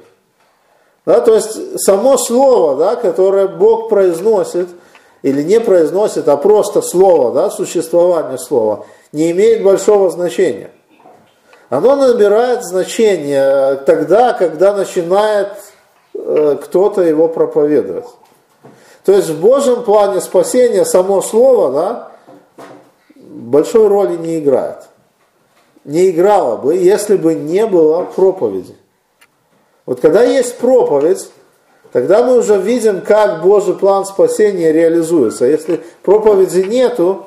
Да, 1.05 1.21
то 1.21 1.36
есть 1.36 1.79
само 1.79 2.17
слово, 2.17 2.75
да, 2.75 2.95
которое 2.95 3.48
Бог 3.48 3.89
произносит, 3.89 4.67
или 5.21 5.43
не 5.43 5.59
произносит, 5.59 6.27
а 6.27 6.38
просто 6.38 6.81
слово, 6.81 7.31
да, 7.31 7.49
существование 7.49 8.38
слова, 8.38 8.85
не 9.11 9.31
имеет 9.31 9.63
большого 9.63 10.09
значения 10.09 10.71
оно 11.69 11.95
набирает 11.95 12.63
значение 12.63 13.75
тогда, 13.85 14.33
когда 14.33 14.73
начинает 14.73 15.49
э, 16.13 16.57
кто-то 16.61 17.01
его 17.03 17.27
проповедовать. 17.27 18.07
То 19.05 19.13
есть 19.13 19.29
в 19.29 19.39
Божьем 19.39 19.83
плане 19.83 20.19
спасения 20.19 20.83
само 20.83 21.21
слово 21.21 21.71
да, 21.71 22.11
большой 23.15 23.88
роли 23.88 24.17
не 24.17 24.39
играет. 24.39 24.88
Не 25.85 26.09
играло 26.09 26.57
бы, 26.57 26.75
если 26.75 27.15
бы 27.15 27.35
не 27.35 27.65
было 27.65 28.03
проповеди. 28.03 28.75
Вот 29.85 30.01
когда 30.01 30.23
есть 30.23 30.57
проповедь, 30.57 31.31
тогда 31.91 32.24
мы 32.24 32.38
уже 32.38 32.58
видим, 32.58 33.01
как 33.01 33.41
Божий 33.41 33.75
план 33.75 34.05
спасения 34.05 34.72
реализуется. 34.72 35.46
Если 35.46 35.81
проповеди 36.03 36.60
нету, 36.62 37.25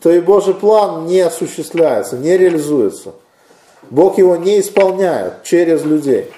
то 0.00 0.10
и 0.10 0.20
Божий 0.20 0.54
план 0.54 1.06
не 1.06 1.20
осуществляется, 1.20 2.16
не 2.16 2.36
реализуется. 2.36 3.12
Бог 3.90 4.18
его 4.18 4.36
не 4.36 4.60
исполняет 4.60 5.42
через 5.44 5.84
людей. 5.84 6.30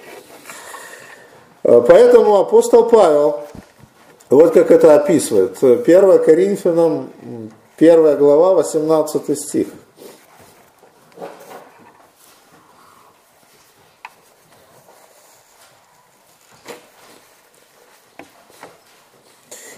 Э, 1.65 1.83
поэтому 1.87 2.37
апостол 2.37 2.85
Павел, 2.89 3.41
вот 4.31 4.53
как 4.53 4.71
это 4.71 4.95
описывает, 4.95 5.63
1 5.63 6.25
Коринфянам, 6.25 7.11
1 7.79 8.17
глава, 8.19 8.55
18 8.55 9.39
стих. 9.39 9.69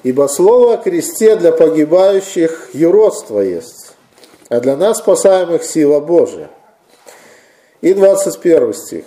Ибо 0.02 0.28
слово 0.28 0.74
о 0.74 0.76
кресте 0.78 1.36
для 1.36 1.52
погибающих 1.52 2.70
юродство 2.72 3.40
есть, 3.40 3.92
а 4.48 4.60
для 4.60 4.76
нас 4.76 4.98
спасаемых 4.98 5.62
сила 5.62 6.00
Божия– 6.00 6.50
и 7.80 7.94
21 7.94 8.74
стих. 8.74 9.04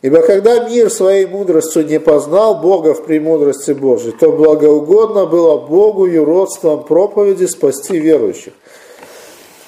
Ибо 0.00 0.22
когда 0.22 0.68
мир 0.68 0.90
своей 0.90 1.26
мудростью 1.26 1.84
не 1.84 1.98
познал 1.98 2.60
Бога 2.60 2.94
в 2.94 3.04
премудрости 3.04 3.72
Божией, 3.72 4.12
то 4.12 4.30
благоугодно 4.30 5.26
было 5.26 5.58
Богу 5.58 6.06
юродством 6.06 6.84
проповеди 6.84 7.46
спасти 7.46 7.98
верующих. 7.98 8.52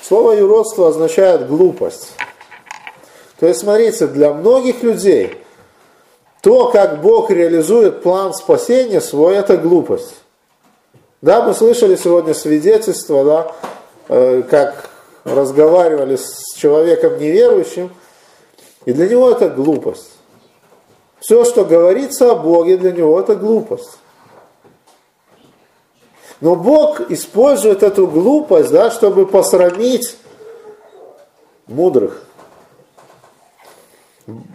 Слово 0.02 0.32
юродство 0.32 0.88
означает 0.88 1.48
глупость. 1.48 2.12
То 3.40 3.46
есть, 3.46 3.60
смотрите, 3.60 4.06
для 4.06 4.32
многих 4.32 4.82
людей 4.82 5.34
то, 6.40 6.70
как 6.70 7.00
Бог 7.02 7.30
реализует 7.30 8.02
план 8.02 8.32
спасения 8.32 9.00
свой, 9.00 9.36
это 9.36 9.56
глупость. 9.56 10.14
Да, 11.20 11.42
мы 11.42 11.52
слышали 11.52 11.96
сегодня 11.96 12.32
свидетельство, 12.32 13.24
да, 13.24 13.52
э, 14.08 14.42
как 14.48 14.88
разговаривали 15.24 16.16
с 16.16 16.54
человеком 16.56 17.18
неверующим, 17.18 17.90
и 18.86 18.92
для 18.92 19.06
него 19.06 19.30
это 19.30 19.50
глупость. 19.50 20.12
Все, 21.20 21.44
что 21.44 21.66
говорится 21.66 22.32
о 22.32 22.36
Боге, 22.36 22.78
для 22.78 22.92
него 22.92 23.20
это 23.20 23.36
глупость. 23.36 23.98
Но 26.40 26.56
Бог 26.56 27.10
использует 27.10 27.82
эту 27.82 28.06
глупость, 28.06 28.70
да, 28.70 28.90
чтобы 28.90 29.26
посрамить 29.26 30.16
мудрых. 31.66 32.22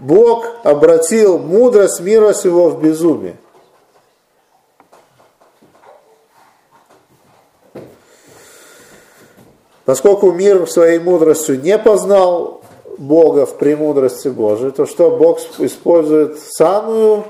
Бог 0.01 0.46
обратил 0.63 1.38
мудрость 1.38 2.00
мира 2.01 2.34
сего 2.34 2.70
в 2.70 2.82
безумие. 2.82 3.36
Поскольку 9.86 10.32
мир 10.32 10.67
своей 10.67 11.00
мудростью 11.00 11.62
не 11.62 11.77
познал 11.77 12.62
Бога 12.98 13.46
в 13.46 13.58
премудрости 13.58 14.29
Божией, 14.29 14.72
то 14.72 14.86
что 14.86 15.12
Бог 15.12 15.39
использует 15.60 16.39
самую, 16.39 17.25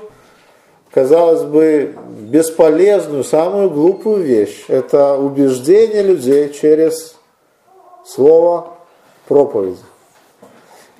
казалось 0.90 1.42
бы, 1.42 1.94
бесполезную, 2.18 3.24
самую 3.24 3.70
глупую 3.70 4.22
вещь. 4.22 4.64
Это 4.68 5.16
убеждение 5.16 6.02
людей 6.02 6.50
через 6.52 7.16
слово 8.06 8.68
проповеди. 9.28 9.78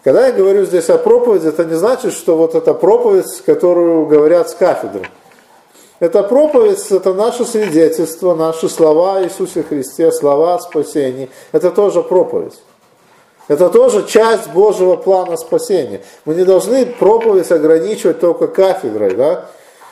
Когда 0.06 0.28
я 0.28 0.32
говорю 0.32 0.64
здесь 0.64 0.88
о 0.88 0.98
проповеди, 0.98 1.48
это 1.48 1.64
не 1.64 1.74
значит, 1.74 2.12
что 2.12 2.36
вот 2.36 2.54
эта 2.54 2.74
проповедь, 2.74 3.42
которую 3.44 4.06
говорят 4.06 4.48
с 4.48 4.54
кафедры– 4.54 5.02
это 5.98 6.22
проповедь, 6.22 6.92
это 6.92 7.12
наше 7.12 7.44
свидетельство, 7.44 8.36
наши 8.36 8.68
слова 8.68 9.24
Иисусе 9.24 9.64
Христе, 9.64 10.12
слова 10.12 10.54
о 10.54 10.58
спасении. 10.60 11.28
Это 11.50 11.72
тоже 11.72 12.04
проповедь. 12.04 12.56
Это 13.48 13.68
тоже 13.68 14.06
часть 14.06 14.48
Божьего 14.50 14.94
плана 14.94 15.36
спасения. 15.36 16.02
Мы 16.24 16.36
не 16.36 16.44
должны 16.44 16.86
проповедь 16.86 17.50
ограничивать 17.50 18.20
только 18.20 18.46
кафедрой, 18.46 19.16
да, 19.16 19.46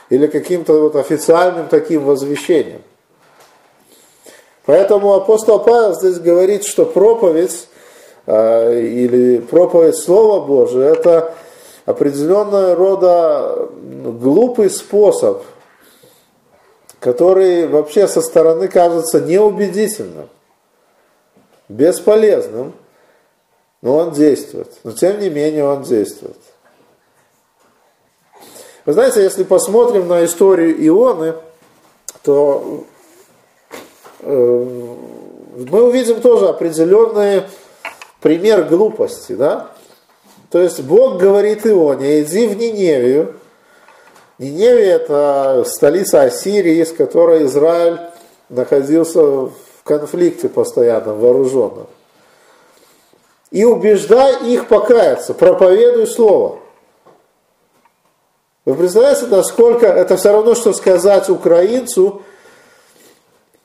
или 0.09 0.27
каким-то 0.27 0.79
вот 0.79 0.95
официальным 0.95 1.67
таким 1.67 2.05
возвещением. 2.05 2.83
Поэтому 4.65 5.13
апостол 5.13 5.59
Павел 5.59 5.93
здесь 5.93 6.19
говорит, 6.19 6.63
что 6.63 6.85
проповедь 6.85 7.67
или 8.27 9.37
проповедь 9.39 9.97
Слова 9.97 10.45
Божия 10.45 10.93
это 10.93 11.33
определенного 11.85 12.75
рода 12.75 13.69
глупый 13.71 14.69
способ 14.69 15.43
который 17.05 17.67
вообще 17.67 18.07
со 18.07 18.19
стороны 18.19 18.67
кажется 18.67 19.21
неубедительным, 19.21 20.27
бесполезным, 21.69 22.73
но 23.83 23.97
он 23.97 24.11
действует. 24.11 24.71
Но 24.83 24.91
тем 24.91 25.19
не 25.19 25.29
менее 25.29 25.65
он 25.65 25.83
действует. 25.83 26.39
Вы 28.85 28.93
знаете, 28.93 29.21
если 29.21 29.43
посмотрим 29.43 30.07
на 30.07 30.25
историю 30.25 30.75
Ионы, 30.87 31.35
то 32.23 32.85
э, 34.21 34.65
мы 35.69 35.83
увидим 35.83 36.21
тоже 36.21 36.47
определенный 36.47 37.43
пример 38.25 38.63
глупости, 38.63 39.33
да? 39.33 39.67
То 40.49 40.59
есть 40.59 40.81
Бог 40.81 41.19
говорит 41.19 41.67
Ионе, 41.67 42.23
иди 42.23 42.47
в 42.47 42.57
Ниневию. 42.57 43.35
Ниневия 44.39 44.95
это 44.95 45.63
столица 45.67 46.23
Ассирии, 46.23 46.83
с 46.83 46.91
которой 46.91 47.45
Израиль 47.45 47.99
находился 48.49 49.21
в 49.21 49.53
конфликте 49.83 50.49
постоянно, 50.49 51.13
вооруженном. 51.13 51.85
И 53.51 53.63
убеждай 53.63 54.51
их 54.51 54.69
покаяться, 54.69 55.35
проповедуй 55.35 56.07
слово. 56.07 56.57
Вы 58.65 58.73
представляете, 58.73 59.27
насколько 59.27 59.85
это 59.85 60.17
все 60.17 60.31
равно, 60.31 60.55
что 60.55 60.73
сказать 60.73 61.29
украинцу 61.29 62.23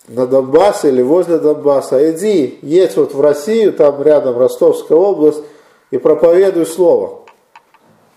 на 0.08 0.26
Донбассе 0.26 0.88
или 0.88 1.02
возле 1.02 1.38
Донбасса, 1.38 2.10
иди, 2.10 2.58
едь 2.62 2.96
вот 2.96 3.14
в 3.14 3.20
Россию, 3.20 3.72
там 3.72 4.02
рядом 4.02 4.38
Ростовская 4.38 4.98
область, 4.98 5.42
и 5.90 5.98
проповедуй 5.98 6.66
слово. 6.66 7.20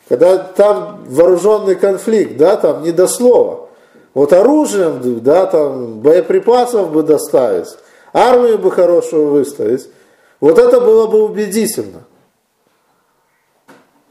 Когда 0.09 0.37
там 0.37 1.03
вооруженный 1.07 1.75
конфликт, 1.75 2.37
да, 2.37 2.57
там 2.57 2.83
не 2.83 2.91
до 2.91 3.07
слова. 3.07 3.69
Вот 4.13 4.31
оружием, 4.33 4.99
да, 5.23 5.45
там 5.45 5.99
боеприпасов 5.99 6.91
бы 6.91 7.03
доставить, 7.03 7.69
армию 8.11 8.59
бы 8.59 8.69
хорошую 8.69 9.29
выставить, 9.29 9.89
вот 10.39 10.59
это 10.59 10.81
было 10.81 11.07
бы 11.07 11.23
убедительно. 11.23 12.03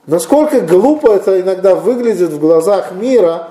Насколько 0.06 0.60
глупо 0.60 1.12
это 1.12 1.40
иногда 1.40 1.76
выглядит 1.76 2.30
в 2.30 2.40
глазах 2.40 2.92
мира 2.92 3.50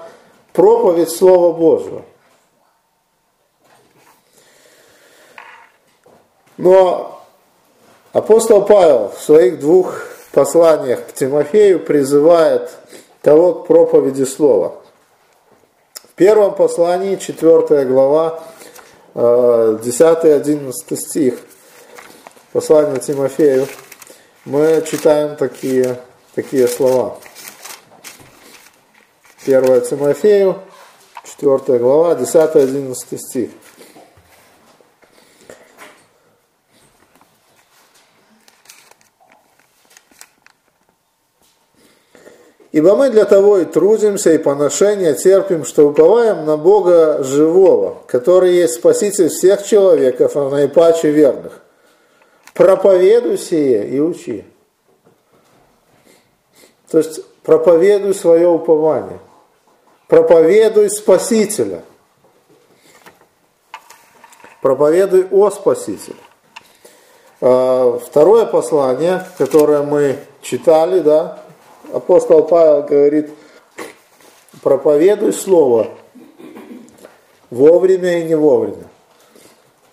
проповедь 0.51 1.09
Слова 1.09 1.53
Божьего. 1.53 2.01
Но 6.61 7.23
апостол 8.13 8.63
Павел 8.63 9.09
в 9.09 9.19
своих 9.19 9.59
двух 9.59 10.05
посланиях 10.31 11.07
к 11.07 11.11
Тимофею 11.11 11.79
призывает 11.79 12.69
того 13.23 13.55
к 13.55 13.67
проповеди 13.67 14.25
Слова. 14.25 14.75
В 15.95 16.13
первом 16.13 16.53
послании, 16.53 17.15
4 17.15 17.85
глава, 17.85 18.43
10-11 19.15 20.71
э, 20.87 20.95
стих, 20.95 21.39
послание 22.53 22.99
Тимофею, 22.99 23.65
мы 24.45 24.83
читаем 24.87 25.37
такие 25.37 25.97
такие 26.35 26.67
слова. 26.67 27.17
1 29.47 29.81
Тимофею, 29.81 30.59
4 31.23 31.79
глава, 31.79 32.13
10-11 32.13 32.95
стих. 33.17 33.49
Ибо 42.71 42.95
мы 42.95 43.09
для 43.09 43.25
того 43.25 43.57
и 43.59 43.65
трудимся, 43.65 44.31
и 44.31 44.37
поношения 44.37 45.13
терпим, 45.13 45.65
что 45.65 45.89
уповаем 45.89 46.45
на 46.45 46.55
Бога 46.55 47.21
живого, 47.21 47.97
который 48.07 48.53
есть 48.53 48.75
Спаситель 48.75 49.27
всех 49.27 49.65
человеков, 49.65 50.37
а 50.37 50.49
наипаче 50.49 51.11
верных. 51.11 51.61
Проповедуй 52.53 53.37
сие 53.37 53.89
и 53.89 53.99
учи. 53.99 54.45
То 56.89 56.99
есть 56.99 57.25
проповедуй 57.43 58.13
свое 58.13 58.47
упование. 58.47 59.19
Проповедуй 60.07 60.89
Спасителя. 60.89 61.83
Проповедуй 64.61 65.27
о 65.29 65.49
Спасителе. 65.49 66.17
А, 67.41 67.99
второе 67.99 68.45
послание, 68.45 69.25
которое 69.37 69.81
мы 69.83 70.17
читали, 70.41 70.99
да, 70.99 71.41
апостол 71.93 72.43
Павел 72.43 72.83
говорит, 72.83 73.29
проповедуй 74.61 75.33
Слово 75.33 75.87
вовремя 77.49 78.19
и 78.19 78.23
не 78.25 78.35
вовремя. 78.35 78.87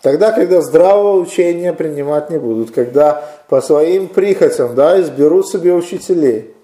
Тогда, 0.01 0.33
когда 0.33 0.61
здравого 0.61 1.19
учения 1.19 1.73
принимать 1.73 2.31
не 2.31 2.39
будут, 2.39 2.71
когда 2.71 3.29
по 3.49 3.61
своим 3.61 4.09
прихотям 4.09 4.75
да, 4.75 5.01
изберут 5.01 5.49
себе 5.49 5.73
учителей– 5.73 6.55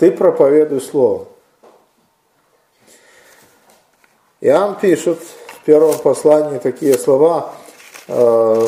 ты 0.00 0.10
проповедуй 0.10 0.80
Слово. 0.80 1.26
Иоанн 4.40 4.76
пишет 4.80 5.18
в 5.18 5.64
первом 5.66 5.98
послании 5.98 6.56
такие 6.56 6.96
слова, 6.96 7.52
э, 8.08 8.66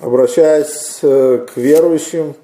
обращаясь 0.00 1.00
э, 1.02 1.44
к 1.52 1.56
верующим, 1.56 2.36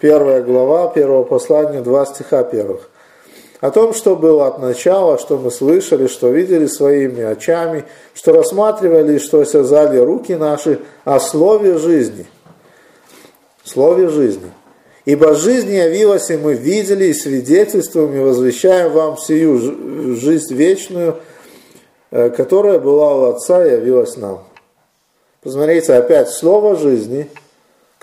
первая 0.00 0.42
глава 0.42 0.88
первого 0.88 1.24
послания, 1.24 1.80
два 1.80 2.06
стиха 2.06 2.44
первых. 2.44 2.90
О 3.60 3.70
том, 3.70 3.94
что 3.94 4.14
было 4.14 4.46
от 4.46 4.58
начала, 4.58 5.18
что 5.18 5.38
мы 5.38 5.50
слышали, 5.50 6.06
что 6.06 6.28
видели 6.28 6.66
своими 6.66 7.22
очами, 7.22 7.84
что 8.12 8.32
рассматривали, 8.32 9.18
что 9.18 9.40
осязали 9.40 9.98
руки 9.98 10.34
наши 10.34 10.80
о 11.04 11.18
слове 11.18 11.78
жизни, 11.78 12.26
слове 13.64 14.08
жизни. 14.08 14.50
Ибо 15.06 15.34
жизнь 15.34 15.70
явилась, 15.70 16.30
и 16.30 16.36
мы 16.36 16.54
видели, 16.54 17.06
и 17.06 17.14
свидетельствуем, 17.14 18.14
и 18.14 18.20
возвещаем 18.20 18.92
вам 18.92 19.18
сию 19.18 19.58
жизнь 20.16 20.54
вечную, 20.54 21.16
э, 22.10 22.30
которая 22.30 22.78
была 22.78 23.14
у 23.14 23.24
Отца 23.30 23.66
и 23.66 23.72
явилась 23.72 24.16
нам. 24.16 24.44
Посмотрите, 25.42 25.92
опять 25.94 26.30
слово 26.30 26.76
жизни, 26.76 27.28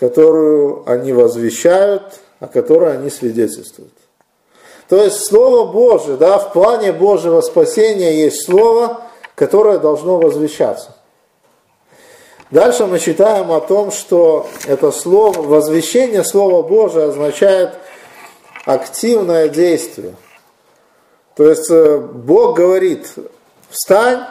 которую 0.02 0.82
они 0.90 1.14
возвещают, 1.14 2.02
о 2.40 2.48
которой 2.48 2.94
они 2.98 3.12
свидетельствуют. 3.12 3.94
То 4.90 4.96
есть 5.04 5.24
Слово 5.28 5.72
Божие, 5.72 6.18
да, 6.18 6.40
в 6.40 6.54
плане 6.54 6.92
Божьего 6.92 7.40
спасения 7.42 8.24
есть 8.24 8.44
Слово, 8.44 9.02
которое 9.36 9.78
должно 9.78 10.18
возвещаться. 10.18 10.96
Дальше 12.50 12.88
мы 12.88 12.98
читаем 12.98 13.52
о 13.52 13.62
том, 13.62 13.92
что 13.92 14.48
это 14.66 14.92
слово, 14.92 15.40
возвещение 15.40 16.24
Слова 16.24 16.68
Божия 16.68 17.10
означает 17.10 17.76
активное 18.66 19.50
действие. 19.50 20.16
То 21.36 21.48
есть 21.48 21.70
э, 21.70 22.00
Бог 22.00 22.58
говорит, 22.58 23.08
встань, 23.70 24.22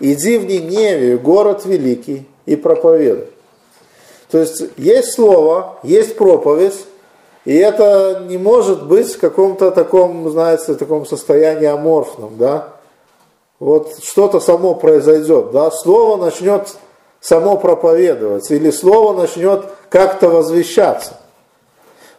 иди 0.00 0.38
в 0.38 0.46
Ниневию, 0.46 1.20
город 1.20 1.66
великий, 1.66 2.26
и 2.46 2.56
проповедуй. 2.56 3.28
То 4.30 4.38
есть 4.38 4.62
есть 4.76 5.14
слово, 5.14 5.78
есть 5.82 6.16
проповедь, 6.16 6.84
и 7.44 7.56
это 7.56 8.24
не 8.28 8.36
может 8.36 8.86
быть 8.86 9.14
в 9.14 9.18
каком-то 9.18 9.70
таком, 9.70 10.30
знаете, 10.30 10.74
таком 10.74 11.06
состоянии 11.06 11.66
аморфном, 11.66 12.36
да. 12.36 12.74
Вот 13.58 13.98
что-то 14.02 14.38
само 14.38 14.74
произойдет, 14.74 15.50
да, 15.50 15.70
слово 15.70 16.22
начнет 16.22 16.76
само 17.20 17.56
проповедовать, 17.56 18.50
или 18.50 18.70
слово 18.70 19.18
начнет 19.18 19.64
как-то 19.88 20.28
возвещаться. 20.28 21.14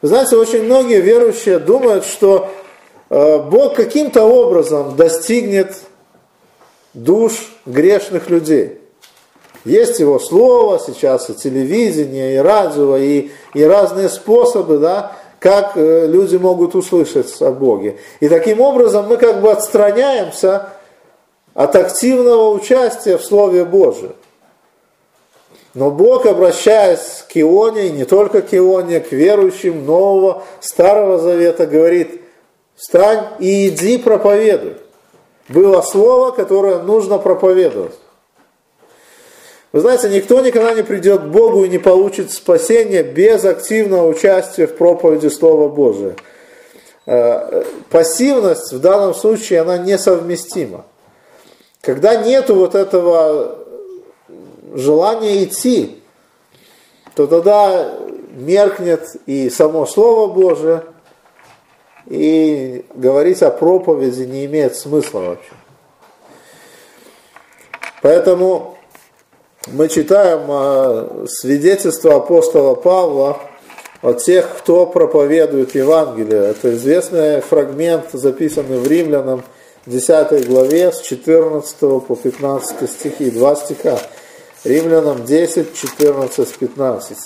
Вы 0.01 0.07
знаете, 0.07 0.35
очень 0.35 0.63
многие 0.63 1.01
верующие 1.01 1.59
думают, 1.59 2.05
что 2.05 2.49
э, 3.09 3.39
Бог 3.39 3.75
каким-то 3.75 4.23
образом 4.23 4.95
достигнет 4.95 5.75
душ 6.93 7.33
грешных 7.65 8.29
людей. 8.29 8.78
Есть 9.65 9.99
его 9.99 10.19
слово, 10.19 10.79
сейчас 10.79 11.29
и 11.29 11.33
телевидение, 11.33 12.35
и 12.35 12.37
радио, 12.37 12.95
и, 12.97 13.29
и 13.53 13.63
разные 13.63 14.09
способы, 14.09 14.77
да, 14.77 15.13
как 15.39 15.73
э, 15.75 16.07
люди 16.07 16.37
могут 16.37 16.75
услышать 16.75 17.41
о 17.41 17.51
Боге. 17.51 17.97
И 18.19 18.29
таким 18.29 18.61
образом 18.61 19.07
мы 19.07 19.17
как 19.17 19.41
бы 19.41 19.51
отстраняемся 19.51 20.69
от 21.53 21.75
активного 21.75 22.51
участия 22.51 23.17
в 23.17 23.25
Слове 23.25 23.65
Божьем. 23.65 24.13
Но 25.73 25.91
Бог, 25.91 26.25
обращаясь 26.25 27.25
к 27.31 27.37
Ионе, 27.37 27.87
и 27.87 27.91
не 27.91 28.05
только 28.05 28.41
к 28.41 28.53
Ионе, 28.53 29.01
к 29.01 29.11
верующим 29.11 29.85
Нового, 29.85 30.43
Старого 30.61 31.19
Завета, 31.19 31.67
говорит, 31.67 32.21
встань 32.75 33.25
и 33.39 33.67
иди 33.67 33.97
проповедуй. 33.97 34.77
Было 35.47 35.81
слово, 35.81 36.31
которое 36.31 36.79
нужно 36.79 37.17
проповедовать. 37.17 37.98
Вы 39.71 39.81
знаете, 39.81 40.09
никто 40.09 40.41
никогда 40.41 40.73
не 40.73 40.81
придет 40.81 41.21
к 41.21 41.27
Богу 41.27 41.63
и 41.63 41.69
не 41.69 41.77
получит 41.77 42.31
спасение 42.31 43.03
без 43.03 43.45
активного 43.45 44.07
участия 44.07 44.65
в 44.65 44.75
проповеди 44.75 45.27
Слова 45.27 45.69
Божия. 45.69 46.15
Э, 47.05 47.63
пассивность 47.91 48.73
в 48.73 48.79
данном 48.79 49.13
случае, 49.13 49.61
она 49.61 49.77
несовместима. 49.77 50.85
Когда 51.81 52.15
нету 52.15 52.55
вот 52.55 52.73
этого 52.73 53.59
желание 54.73 55.43
идти, 55.43 56.01
то 57.13 57.27
тогда 57.27 57.93
меркнет 58.31 59.07
и 59.27 59.51
само 59.51 59.85
Слово 59.85 60.33
Божие, 60.33 60.83
и 62.07 62.85
говорить 62.95 63.43
о 63.43 63.51
проповеди 63.51 64.23
не 64.23 64.45
имеет 64.45 64.75
смысла 64.75 65.19
вообще. 65.19 65.53
Поэтому 68.01 68.78
мы 69.67 69.89
читаем 69.89 70.45
э, 70.47 71.25
свидетельство 71.27 72.15
апостола 72.15 72.75
Павла 72.75 73.39
о 74.01 74.13
тех, 74.13 74.47
кто 74.57 74.85
проповедует 74.85 75.75
Евангелие. 75.75 76.51
Это 76.51 76.73
известный 76.75 77.41
фрагмент, 77.41 78.05
записанный 78.13 78.79
в 78.79 78.87
Римлянам, 78.87 79.43
10 79.85 80.47
главе, 80.47 80.93
с 80.93 81.01
14 81.01 81.77
по 81.77 82.15
15 82.15 82.89
стихи, 82.89 83.31
два 83.31 83.55
стиха. 83.55 83.99
Римлянам 84.63 85.25
10, 85.25 85.75
14, 85.75 86.55
15. 86.55 87.17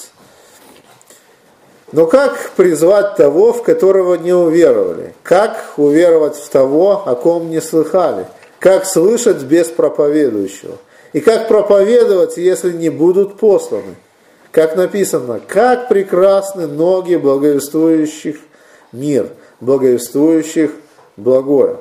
Но 1.91 2.08
как 2.08 2.52
призвать 2.56 3.15
того, 3.15 3.54
в 3.54 3.62
которого 3.62 4.15
не 4.15 4.34
уверовали? 4.34 5.13
Как 5.22 5.74
уверовать 5.78 6.38
в 6.38 6.50
того, 6.50 7.04
о 7.06 7.15
ком 7.15 7.52
не 7.52 7.62
слыхали? 7.62 8.26
Как 8.58 8.86
слышать 8.86 9.43
без 9.43 9.67
проповедующего? 9.67 10.78
И 11.13 11.21
как 11.21 11.47
проповедовать, 11.47 12.38
если 12.38 12.71
не 12.71 12.89
будут 12.89 13.38
посланы? 13.38 13.95
Как 14.52 14.76
написано, 14.76 15.39
как 15.47 15.88
прекрасны 15.88 16.67
ноги 16.67 17.15
благовествующих 17.15 18.38
мир, 18.91 19.30
благовествующих 19.60 20.71
благое. 21.17 21.78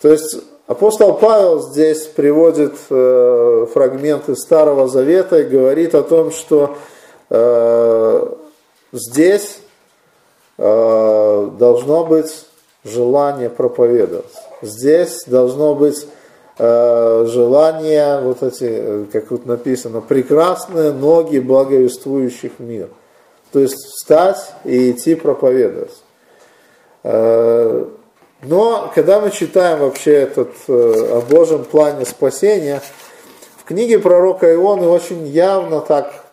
То 0.00 0.08
есть 0.10 0.36
апостол 0.66 1.14
Павел 1.14 1.60
здесь 1.60 2.06
приводит 2.06 2.74
э, 2.90 3.66
фрагменты 3.72 4.34
Старого 4.36 4.88
Завета 4.88 5.38
и 5.40 5.44
говорит 5.44 5.94
о 5.94 6.02
том, 6.02 6.30
что 6.30 6.76
э, 7.30 8.28
здесь 8.92 9.60
э, 10.58 11.50
должно 11.58 12.04
быть 12.04 12.46
желание 12.84 13.48
проповедовать. 13.48 14.32
Здесь 14.60 15.24
должно 15.26 15.74
быть 15.74 16.06
э, 16.62 17.26
желание, 17.26 18.20
вот 18.20 18.42
эти, 18.42 18.68
э, 18.68 19.04
как 19.12 19.26
тут 19.28 19.46
написано, 19.46 20.00
прекрасные 20.00 20.92
ноги 20.92 21.38
благовествующих 21.38 22.52
мир. 22.58 22.88
То 23.52 23.58
есть 23.58 23.76
встать 23.76 24.52
и 24.64 24.92
идти 24.92 25.16
проповедовать. 25.16 25.94
Э, 27.02 27.84
но 28.42 28.92
когда 28.94 29.20
мы 29.20 29.30
читаем 29.30 29.80
вообще 29.80 30.12
этот, 30.12 30.50
о 30.68 31.20
Божьем 31.28 31.64
плане 31.64 32.04
спасения, 32.04 32.80
в 33.56 33.64
книге 33.64 33.98
пророка 33.98 34.52
Ионы 34.52 34.88
очень 34.88 35.26
явно 35.26 35.80
так 35.80 36.24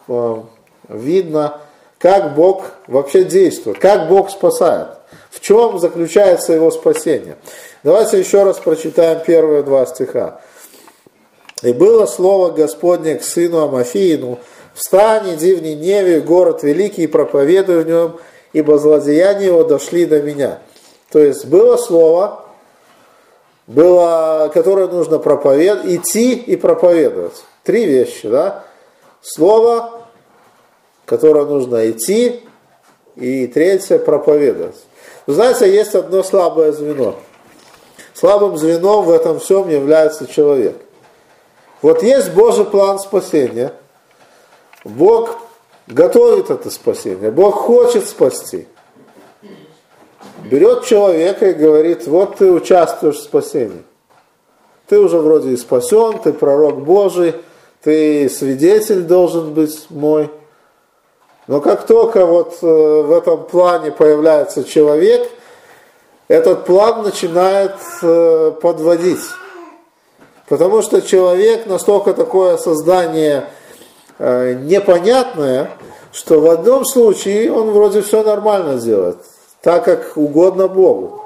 видно, 0.87 1.59
как 1.99 2.33
Бог 2.33 2.71
вообще 2.87 3.23
действует, 3.23 3.77
как 3.77 4.07
Бог 4.07 4.31
спасает, 4.31 4.98
в 5.29 5.39
чем 5.39 5.79
заключается 5.79 6.53
его 6.53 6.71
спасение. 6.71 7.37
Давайте 7.83 8.19
еще 8.19 8.43
раз 8.43 8.57
прочитаем 8.57 9.21
первые 9.25 9.63
два 9.63 9.85
стиха. 9.85 10.41
«И 11.61 11.73
было 11.73 12.05
слово 12.05 12.51
Господне 12.51 13.15
к 13.15 13.23
сыну 13.23 13.59
Амафиину, 13.59 14.39
встань, 14.73 15.35
иди 15.35 15.55
в 15.55 15.61
Ниневе, 15.61 16.21
город 16.21 16.63
великий, 16.63 17.03
и 17.03 17.07
проповедуй 17.07 17.83
в 17.83 17.87
нем, 17.87 18.19
ибо 18.53 18.77
злодеяния 18.77 19.47
его 19.47 19.63
дошли 19.63 20.05
до 20.05 20.21
меня». 20.21 20.59
То 21.11 21.19
есть 21.19 21.45
было 21.45 21.75
слово, 21.77 22.45
было, 23.67 24.49
которое 24.53 24.87
нужно 24.87 25.19
проповедовать, 25.19 25.85
идти 25.91 26.33
и 26.33 26.55
проповедовать. 26.55 27.43
Три 27.63 27.85
вещи, 27.85 28.27
да? 28.27 28.63
Слово, 29.21 30.01
которое 31.05 31.45
нужно 31.45 31.89
идти, 31.89 32.41
и 33.15 33.47
третье 33.47 33.99
проповедовать. 33.99 34.77
Знаете, 35.31 35.73
есть 35.73 35.95
одно 35.95 36.23
слабое 36.23 36.71
звено. 36.71 37.15
Слабым 38.13 38.57
звеном 38.57 39.05
в 39.05 39.11
этом 39.11 39.39
всем 39.39 39.69
является 39.69 40.27
человек. 40.27 40.75
Вот 41.81 42.03
есть 42.03 42.33
Божий 42.33 42.65
план 42.65 42.99
спасения. 42.99 43.73
Бог 44.83 45.37
готовит 45.87 46.49
это 46.49 46.69
спасение. 46.69 47.31
Бог 47.31 47.55
хочет 47.55 48.07
спасти 48.07 48.67
берет 50.49 50.85
человека 50.85 51.49
и 51.49 51.53
говорит, 51.53 52.07
вот 52.07 52.37
ты 52.37 52.51
участвуешь 52.51 53.17
в 53.17 53.23
спасении. 53.23 53.83
Ты 54.87 54.99
уже 54.99 55.19
вроде 55.19 55.51
и 55.51 55.57
спасен, 55.57 56.19
ты 56.19 56.33
пророк 56.33 56.83
Божий, 56.83 57.35
ты 57.83 58.29
свидетель 58.29 59.01
должен 59.01 59.53
быть 59.53 59.85
мой. 59.89 60.29
Но 61.49 61.62
как 61.62 61.88
только 61.88 62.27
вот 62.27 62.59
э, 62.62 62.67
в 62.67 63.12
этом 63.12 63.43
плане 63.43 63.89
появляется 63.89 64.63
человек, 64.63 65.27
этот 66.27 66.65
план 66.65 67.01
начинает 67.01 67.73
э, 68.03 68.51
подводить. 68.62 69.25
Потому 70.47 70.83
что 70.83 71.01
человек 71.01 71.65
настолько 71.65 72.13
такое 72.13 72.57
создание 72.57 73.49
э, 74.19 74.59
непонятное, 74.62 75.71
что 76.12 76.39
в 76.39 76.47
одном 76.51 76.85
случае 76.85 77.51
он 77.51 77.71
вроде 77.71 78.03
все 78.03 78.21
нормально 78.21 78.77
делает 78.77 79.17
так 79.63 79.85
как 79.85 80.17
угодно 80.17 80.67
Богу. 80.67 81.19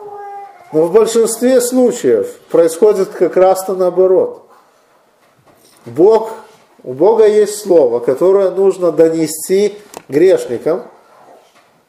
Но 0.71 0.83
в 0.83 0.93
большинстве 0.93 1.59
случаев 1.59 2.39
происходит 2.49 3.09
как 3.09 3.35
раз-то 3.35 3.75
наоборот. 3.75 4.43
Бог, 5.85 6.31
у 6.81 6.93
Бога 6.93 7.27
есть 7.27 7.59
слово, 7.59 7.99
которое 7.99 8.51
нужно 8.51 8.93
донести 8.93 9.77
грешникам, 10.09 10.83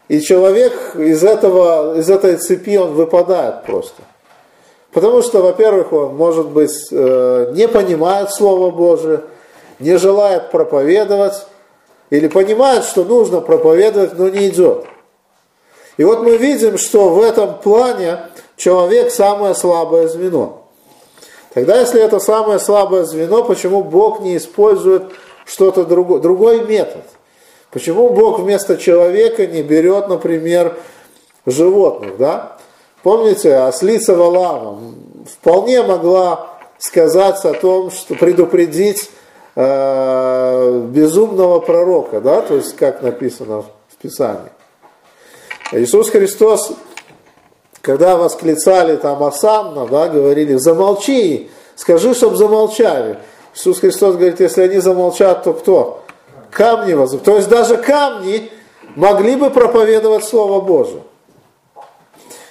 и 0.09 0.21
человек 0.21 0.97
из, 0.97 1.25
этого, 1.25 1.99
из 1.99 2.11
этой 2.11 2.37
цепи 2.37 2.77
он 2.77 2.93
выпадает 2.93 3.65
просто. 3.65 4.03
Потому 4.93 5.23
что, 5.23 5.43
во-первых, 5.43 5.93
он, 5.93 6.15
может 6.15 6.49
быть, 6.49 6.89
э, 6.93 7.53
не 7.53 7.67
понимает 7.67 8.31
Слово 8.31 8.71
Божие, 8.71 9.23
не 9.81 9.97
желает 9.97 10.51
проповедовать, 10.51 11.47
или 12.11 12.29
понимает, 12.29 12.85
что 12.85 13.03
нужно 13.03 13.41
проповедовать, 13.41 14.17
но 14.17 14.29
не 14.29 14.49
идет. 14.49 14.85
И 15.97 16.05
вот 16.05 16.23
мы 16.23 16.37
видим, 16.37 16.79
что 16.79 17.09
в 17.09 17.23
этом 17.23 17.59
плане 17.59 18.19
человек 18.57 19.11
самое 19.11 19.55
слабое 19.55 20.07
звено. 20.09 20.65
Тогда, 21.53 21.81
если 21.81 22.01
это 22.01 22.19
самое 22.19 22.59
слабое 22.59 23.05
звено, 23.05 23.45
почему 23.45 23.83
Бог 23.83 24.21
не 24.21 24.37
использует 24.37 25.05
что-то 25.45 25.85
другое, 25.85 26.21
другой 26.21 26.67
метод? 26.67 27.03
Почему 27.75 28.11
Бог 28.11 28.39
вместо 28.39 28.77
человека 28.77 29.49
не 29.49 29.65
берет, 29.65 30.07
например, 30.07 30.77
животных, 31.45 32.17
да? 32.19 32.57
Помните, 33.03 33.53
ослица 33.57 34.15
Валама 34.15 34.79
вполне 35.27 35.83
могла 35.83 36.51
сказать 36.79 37.45
о 37.45 37.53
том, 37.53 37.91
что 37.91 38.15
предупредить 38.15 39.11
э, 39.57 40.83
безумного 40.89 41.59
пророка, 41.59 42.21
да, 42.21 42.43
то 42.43 42.55
есть 42.55 42.77
как 42.77 43.03
написано 43.03 43.63
в 43.63 43.97
Писании. 44.01 44.53
Иисус 45.73 46.11
Христос, 46.11 46.75
когда 47.81 48.17
восклицали 48.17 48.95
там 48.95 49.21
Асанна, 49.25 49.89
да, 49.89 50.07
говорили, 50.07 50.55
замолчи, 50.55 51.51
скажи, 51.75 52.15
чтобы 52.15 52.37
замолчали. 52.37 53.19
Иисус 53.53 53.81
Христос 53.81 54.15
говорит, 54.15 54.39
если 54.39 54.63
они 54.63 54.79
замолчат, 54.79 55.43
то 55.43 55.55
кто? 55.55 56.04
Камни 56.55 56.93
возьмут. 56.95 57.25
То 57.25 57.37
есть 57.37 57.49
даже 57.49 57.77
камни 57.77 58.49
могли 58.95 59.35
бы 59.35 59.51
проповедовать 59.51 60.25
Слово 60.25 60.61
Божие. 60.61 61.03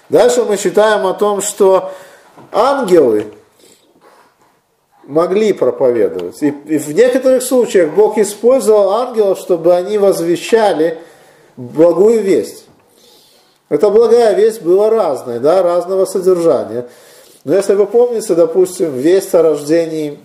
Дальше 0.09 0.43
мы 0.43 0.57
читаем 0.57 1.07
о 1.07 1.13
том, 1.13 1.41
что 1.41 1.91
ангелы 2.51 3.27
могли 5.05 5.53
проповедовать. 5.53 6.43
И, 6.43 6.49
и 6.49 6.77
в 6.77 6.89
некоторых 6.89 7.43
случаях 7.43 7.91
Бог 7.91 8.17
использовал 8.17 8.91
ангелов, 8.91 9.39
чтобы 9.39 9.73
они 9.73 9.97
возвещали 9.97 10.99
благую 11.55 12.21
весть. 12.21 12.65
Эта 13.69 13.89
благая 13.89 14.35
весть 14.35 14.61
была 14.61 14.89
разная, 14.89 15.39
да, 15.39 15.63
разного 15.63 16.05
содержания. 16.05 16.87
Но 17.45 17.55
если 17.55 17.73
вы 17.73 17.85
помните, 17.85 18.35
допустим, 18.35 18.93
весть 18.97 19.33
о 19.33 19.41
рождении 19.41 20.19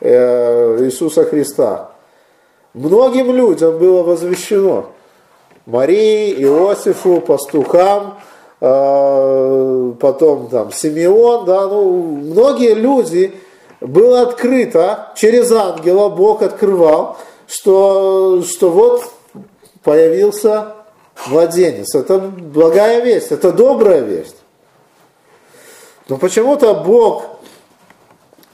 э, 0.00 0.84
Иисуса 0.84 1.24
Христа, 1.24 1.93
многим 2.74 3.32
людям 3.34 3.78
было 3.78 4.02
возвещено. 4.02 4.86
Марии, 5.66 6.34
Иосифу, 6.42 7.20
пастухам, 7.22 8.18
э, 8.60 9.92
потом 9.98 10.48
там 10.48 10.72
Симеон, 10.72 11.46
да, 11.46 11.66
ну, 11.66 12.02
многие 12.16 12.74
люди 12.74 13.32
было 13.80 14.22
открыто, 14.22 15.12
через 15.16 15.50
ангела 15.52 16.10
Бог 16.10 16.42
открывал, 16.42 17.16
что, 17.46 18.42
что 18.46 18.70
вот 18.70 19.04
появился 19.82 20.74
младенец. 21.28 21.94
Это 21.94 22.18
благая 22.18 23.00
весть, 23.00 23.32
это 23.32 23.52
добрая 23.52 24.00
весть. 24.00 24.36
Но 26.08 26.18
почему-то 26.18 26.74
Бог 26.74 27.24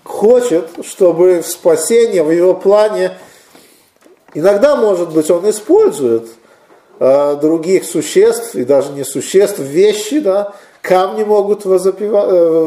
хочет, 0.04 0.68
чтобы 0.84 1.42
в 1.42 1.46
спасении, 1.46 2.20
в 2.20 2.30
его 2.30 2.54
плане, 2.54 3.18
иногда, 4.34 4.76
может 4.76 5.12
быть, 5.12 5.30
он 5.30 5.48
использует 5.48 6.28
э, 6.98 7.36
других 7.40 7.84
существ, 7.84 8.54
и 8.54 8.64
даже 8.64 8.92
не 8.92 9.04
существ, 9.04 9.58
вещи, 9.58 10.20
да, 10.20 10.54
камни 10.82 11.24
могут 11.24 11.64
возопива, 11.64 12.26
э, 12.28 12.64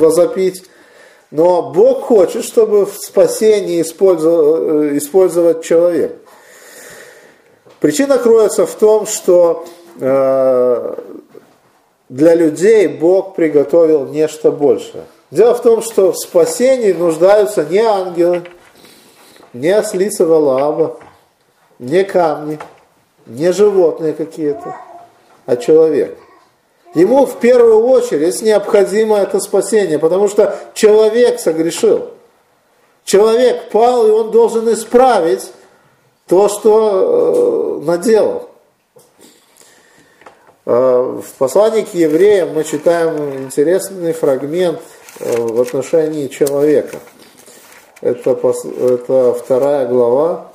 возопить, 0.00 0.64
Но 1.30 1.70
Бог 1.72 2.04
хочет, 2.04 2.44
чтобы 2.44 2.86
в 2.86 2.94
спасении 2.96 3.82
использовать, 3.82 4.96
использовать 4.96 5.62
человек. 5.62 6.16
Причина 7.80 8.18
кроется 8.18 8.66
в 8.66 8.74
том, 8.74 9.06
что 9.06 9.66
э, 10.00 10.94
для 12.08 12.34
людей 12.34 12.88
Бог 12.88 13.34
приготовил 13.34 14.06
нечто 14.06 14.50
большее. 14.50 15.04
Дело 15.30 15.54
в 15.54 15.62
том, 15.62 15.82
что 15.82 16.12
в 16.12 16.18
спасении 16.18 16.92
нуждаются 16.92 17.64
не 17.64 17.80
ангелы, 17.80 18.44
не 19.52 19.70
ослица 19.70 20.26
Валаава, 20.26 20.98
не 21.78 22.04
камни, 22.04 22.58
не 23.26 23.52
животные 23.52 24.12
какие-то, 24.12 24.76
а 25.46 25.56
человек. 25.56 26.18
Ему 26.94 27.26
в 27.26 27.38
первую 27.38 27.86
очередь 27.86 28.40
необходимо 28.42 29.18
это 29.18 29.40
спасение, 29.40 29.98
потому 29.98 30.28
что 30.28 30.58
человек 30.74 31.38
согрешил. 31.38 32.10
Человек 33.04 33.70
пал, 33.70 34.06
и 34.06 34.10
он 34.10 34.30
должен 34.30 34.72
исправить 34.72 35.50
то, 36.26 36.48
что 36.48 37.80
э, 37.82 37.86
наделал. 37.86 38.50
Э, 40.66 41.20
в 41.22 41.32
послании 41.38 41.82
к 41.82 41.94
евреям 41.94 42.52
мы 42.54 42.64
читаем 42.64 43.44
интересный 43.44 44.12
фрагмент 44.12 44.80
э, 45.20 45.40
в 45.40 45.60
отношении 45.60 46.28
человека. 46.28 46.98
Это, 48.00 48.30
это 48.30 49.34
вторая 49.34 49.86
глава, 49.86 50.52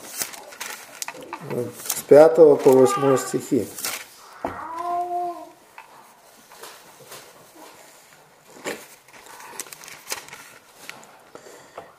с 1.98 2.02
5 2.04 2.36
по 2.36 2.70
8 2.70 3.18
стихи. 3.18 3.68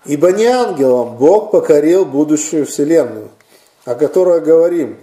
Ибо 0.07 0.33
не 0.33 0.47
ангелом 0.47 1.17
Бог 1.17 1.51
покорил 1.51 2.05
будущую 2.07 2.67
вселенную, 2.67 3.31
о 3.85 3.95
которой 3.95 4.41
говорим. 4.41 4.99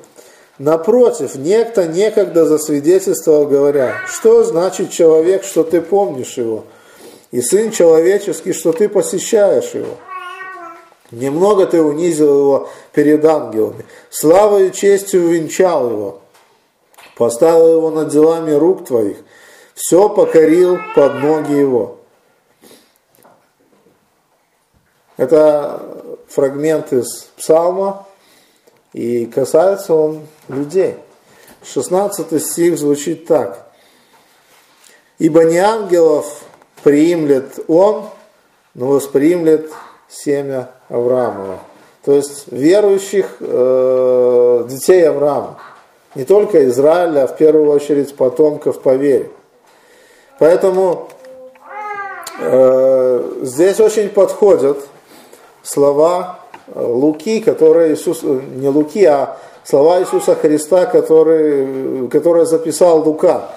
Напротив, 0.58 1.36
некто 1.36 1.88
некогда 1.88 2.46
засвидетельствовал, 2.46 3.48
говоря, 3.48 3.96
что 4.08 4.44
значит 4.44 4.92
человек, 4.92 5.44
что 5.44 5.64
ты 5.64 5.82
помнишь 5.82 6.38
его, 6.38 6.66
и 7.32 7.42
сын 7.42 7.72
человеческий, 7.72 8.54
что 8.54 8.72
ты 8.74 8.90
посещаешь 8.90 9.72
его. 9.74 9.98
Немного 11.12 11.66
ты 11.66 11.82
унизил 11.82 12.40
его 12.40 12.70
перед 12.94 13.24
ангелами, 13.26 13.86
славой 14.10 14.70
и 14.70 14.72
честью 14.72 15.28
венчал 15.28 15.90
его, 15.90 16.22
поставил 17.18 17.78
его 17.78 17.92
над 17.92 18.08
делами 18.10 18.52
рук 18.54 18.86
твоих, 18.86 19.18
все 19.76 20.08
покорил 20.08 20.78
под 20.96 21.16
ноги 21.16 21.52
его. 21.52 21.98
Это 25.18 26.16
фрагмент 26.30 26.94
из 26.94 27.30
Псалма, 27.36 28.08
и 28.94 29.26
касается 29.26 29.94
он 29.94 30.26
людей. 30.48 30.96
16 31.64 32.42
стих 32.44 32.78
звучит 32.78 33.28
так. 33.28 33.68
«Ибо 35.20 35.44
не 35.44 35.58
ангелов 35.58 36.42
приимлет 36.84 37.60
он, 37.68 38.10
но 38.74 38.88
восприимлет 38.88 39.72
семя 40.12 40.70
Авраамова». 40.90 41.60
То 42.04 42.14
есть 42.14 42.52
верующих 42.52 43.38
э, 43.40 44.66
детей 44.68 45.08
Авраама. 45.08 45.58
Не 46.16 46.26
только 46.26 46.68
Израиля, 46.68 47.24
а 47.24 47.28
в 47.28 47.38
первую 47.38 47.70
очередь 47.70 48.16
потомков 48.16 48.82
по 48.82 48.96
вере. 48.96 49.30
Поэтому 50.40 51.10
э, 52.40 53.24
здесь 53.44 53.80
очень 53.80 54.10
подходят 54.10 54.80
слова 55.62 56.40
Луки, 56.74 57.40
которые 57.42 57.94
Иисус, 57.94 58.24
не 58.24 58.68
Луки, 58.68 59.06
а 59.06 59.38
слова 59.64 60.00
Иисуса 60.02 60.36
Христа, 60.36 60.88
которые, 60.88 62.08
которые 62.10 62.46
записал 62.46 63.08
Лука. 63.08 63.50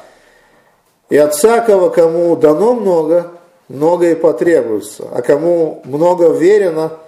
И 1.09 1.17
от 1.17 1.35
всякого, 1.35 1.89
кому 1.89 2.37
дано 2.37 2.75
много, 2.75 3.33
много 3.69 4.11
и 4.11 4.15
потребуется, 4.15 5.05
а 5.13 5.23
кому 5.23 5.83
много 5.85 6.29
верено, 6.29 6.99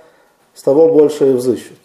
с 0.54 0.62
того 0.62 0.88
больше 0.88 1.30
и 1.30 1.32
взыщут. 1.32 1.76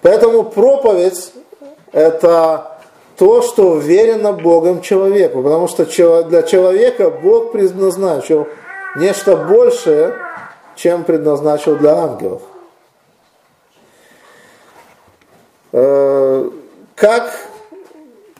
Поэтому 0.00 0.44
проповедь– 0.44 1.32
это 1.92 2.78
то, 3.18 3.42
что 3.42 3.76
верено 3.76 4.32
Богом 4.32 4.80
человеку, 4.80 5.42
потому 5.42 5.68
что 5.68 5.84
для 6.24 6.42
человека 6.42 7.10
Бог 7.10 7.52
предназначил 7.52 8.46
нечто 8.96 9.36
большее, 9.36 10.14
чем 10.76 11.04
предназначил 11.04 11.76
для 11.76 11.94
ангелов. 11.96 12.42
Э, 15.72 16.48
как 16.94 17.32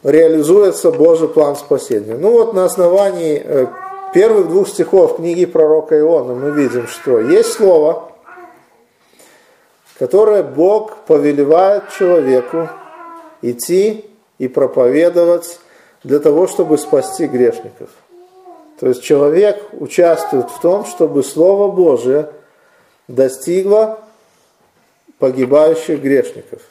реализуется 0.03 0.93
Божий 0.93 1.29
план 1.29 1.57
спасения? 1.57 2.17
Ну 2.17 2.31
вот 2.31 2.55
на 2.55 2.65
основании 2.65 3.43
э, 3.45 3.67
первых 4.13 4.49
двух 4.49 4.69
стихов 4.69 5.17
книги 5.17 5.47
пророка 5.47 5.99
Иона 5.99 6.35
мы 6.35 6.51
видим, 6.51 6.87
что 6.87 7.21
есть 7.21 7.53
слово, 7.53 8.13
которое 9.99 10.43
Бог 10.43 10.97
повелевает 11.07 11.91
человеку 11.99 12.69
идти 13.43 14.05
и 14.39 14.49
проповедовать 14.49 15.59
для 16.05 16.19
того, 16.19 16.47
чтобы 16.47 16.79
спасти 16.79 17.27
грешников. 17.27 17.91
То 18.79 18.89
есть 18.89 19.03
человек 19.03 19.61
участвует 19.73 20.51
в 20.51 20.61
том, 20.61 20.85
чтобы 20.85 21.25
Слово 21.25 21.71
Божие 21.71 22.31
достигло 23.09 23.99
погибающих 25.19 26.01
грешников– 26.01 26.61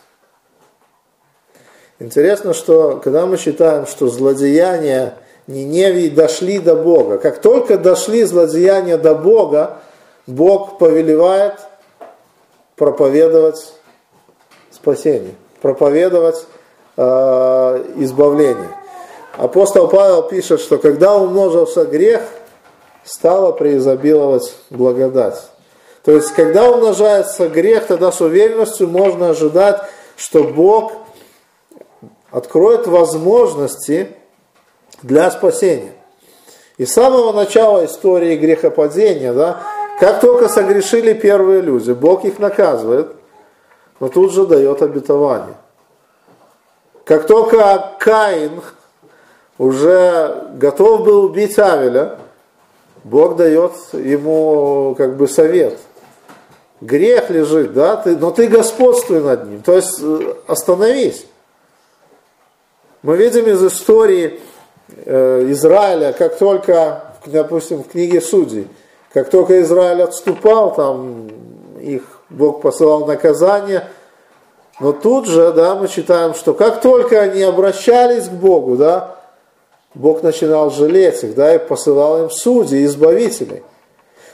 Интересно, 2.00 2.54
что 2.54 3.02
когда 3.04 3.26
мы 3.26 3.38
считаем, 3.38 3.88
что 3.88 4.08
злодеяния 4.08 5.16
Ниневии 5.48 6.10
дошли 6.10 6.60
до 6.60 6.76
Бога, 6.76 7.18
как 7.18 7.42
только 7.42 7.78
дошли 7.78 8.24
злодеяния 8.24 8.98
до 8.98 9.16
Бога, 9.16 9.78
Бог 10.26 10.78
повелевает 10.78 11.54
проповедовать 12.76 13.74
спасение, 14.72 15.36
проповедовать 15.62 16.46
э, 16.98 17.02
избавление. 17.98 18.70
Апостол 19.38 19.88
Павел 19.88 20.24
пишет, 20.24 20.60
что 20.60 20.78
когда 20.78 21.16
умножился 21.16 21.86
грех, 21.86 22.22
стало 23.06 23.54
преизобиловать 23.54 24.54
благодать. 24.70 25.42
То 26.04 26.12
есть, 26.12 26.34
когда 26.34 26.70
умножается 26.70 27.48
грех, 27.48 27.88
тогда 27.88 28.12
с 28.12 28.20
уверенностью 28.20 28.88
можно 28.88 29.30
ожидать, 29.30 29.82
что 30.18 30.44
Бог– 30.44 30.92
откроет 32.32 32.88
возможности 32.88 34.16
для 35.02 35.30
спасения. 35.32 35.94
И 36.78 36.86
с 36.86 36.94
самого 36.94 37.32
начала 37.32 37.86
истории 37.86 38.36
грехопадения, 38.36 39.34
да, 39.34 39.64
как 40.00 40.22
только 40.22 40.48
согрешили 40.48 41.14
первые 41.14 41.62
люди, 41.62 41.92
Бог 41.92 42.24
их 42.24 42.38
наказывает, 42.38 43.16
но 44.00 44.10
тут 44.10 44.32
же 44.32 44.46
дает 44.46 44.82
обетование. 44.82 45.56
Как 47.04 47.26
только 47.26 47.94
Каин 48.00 48.62
уже 49.58 50.50
готов 50.54 51.04
был 51.04 51.24
убить 51.24 51.58
Авеля, 51.58 52.20
Бог 53.04 53.38
дает 53.38 53.72
ему 53.94 54.94
как 54.98 55.16
бы 55.16 55.28
совет. 55.28 55.80
Грех 56.82 57.30
лежит, 57.32 57.74
да, 57.74 57.96
ты, 57.96 58.16
но 58.18 58.30
ты 58.30 58.48
господствуй 58.48 59.22
над 59.22 59.50
ним. 59.50 59.64
То 59.64 59.74
есть 59.78 60.00
э, 60.00 60.36
остановись. 60.46 61.26
Мы 63.02 63.18
видим 63.18 63.48
из 63.48 63.64
истории 63.64 64.40
Израиля, 65.06 66.14
как 66.14 66.38
только, 66.38 67.04
допустим, 67.26 67.84
в 67.84 67.90
книге 67.90 68.22
Судей, 68.22 68.68
как 69.14 69.30
только 69.30 69.62
Израиль 69.62 70.04
отступал, 70.04 70.74
там 70.74 71.28
их 71.82 72.04
Бог 72.30 72.62
посылал 72.62 73.06
наказание, 73.06 73.88
но 74.80 74.92
тут 74.94 75.28
же, 75.28 75.52
да, 75.54 75.76
мы 75.76 75.88
читаем, 75.88 76.34
что 76.36 76.54
как 76.54 76.82
только 76.82 77.22
они 77.22 77.42
обращались 77.42 78.28
к 78.28 78.32
Богу, 78.32 78.78
да, 78.78 79.16
Бог 79.94 80.22
начинал 80.22 80.70
жалеть 80.70 81.24
их, 81.24 81.36
да, 81.36 81.56
и 81.56 81.58
посылал 81.58 82.24
им 82.24 82.30
судей, 82.30 82.86
избавителей. 82.86 83.64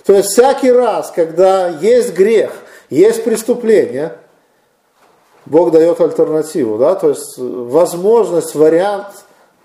То 0.05 0.13
есть 0.13 0.29
всякий 0.29 0.71
раз, 0.71 1.11
когда 1.15 1.69
есть 1.69 2.13
грех, 2.13 2.51
есть 2.89 3.23
преступление, 3.23 4.17
Бог 5.45 5.71
дает 5.71 5.99
альтернативу, 6.01 6.77
да, 6.77 6.95
то 6.95 7.09
есть 7.09 7.37
возможность, 7.37 8.55
вариант 8.55 9.07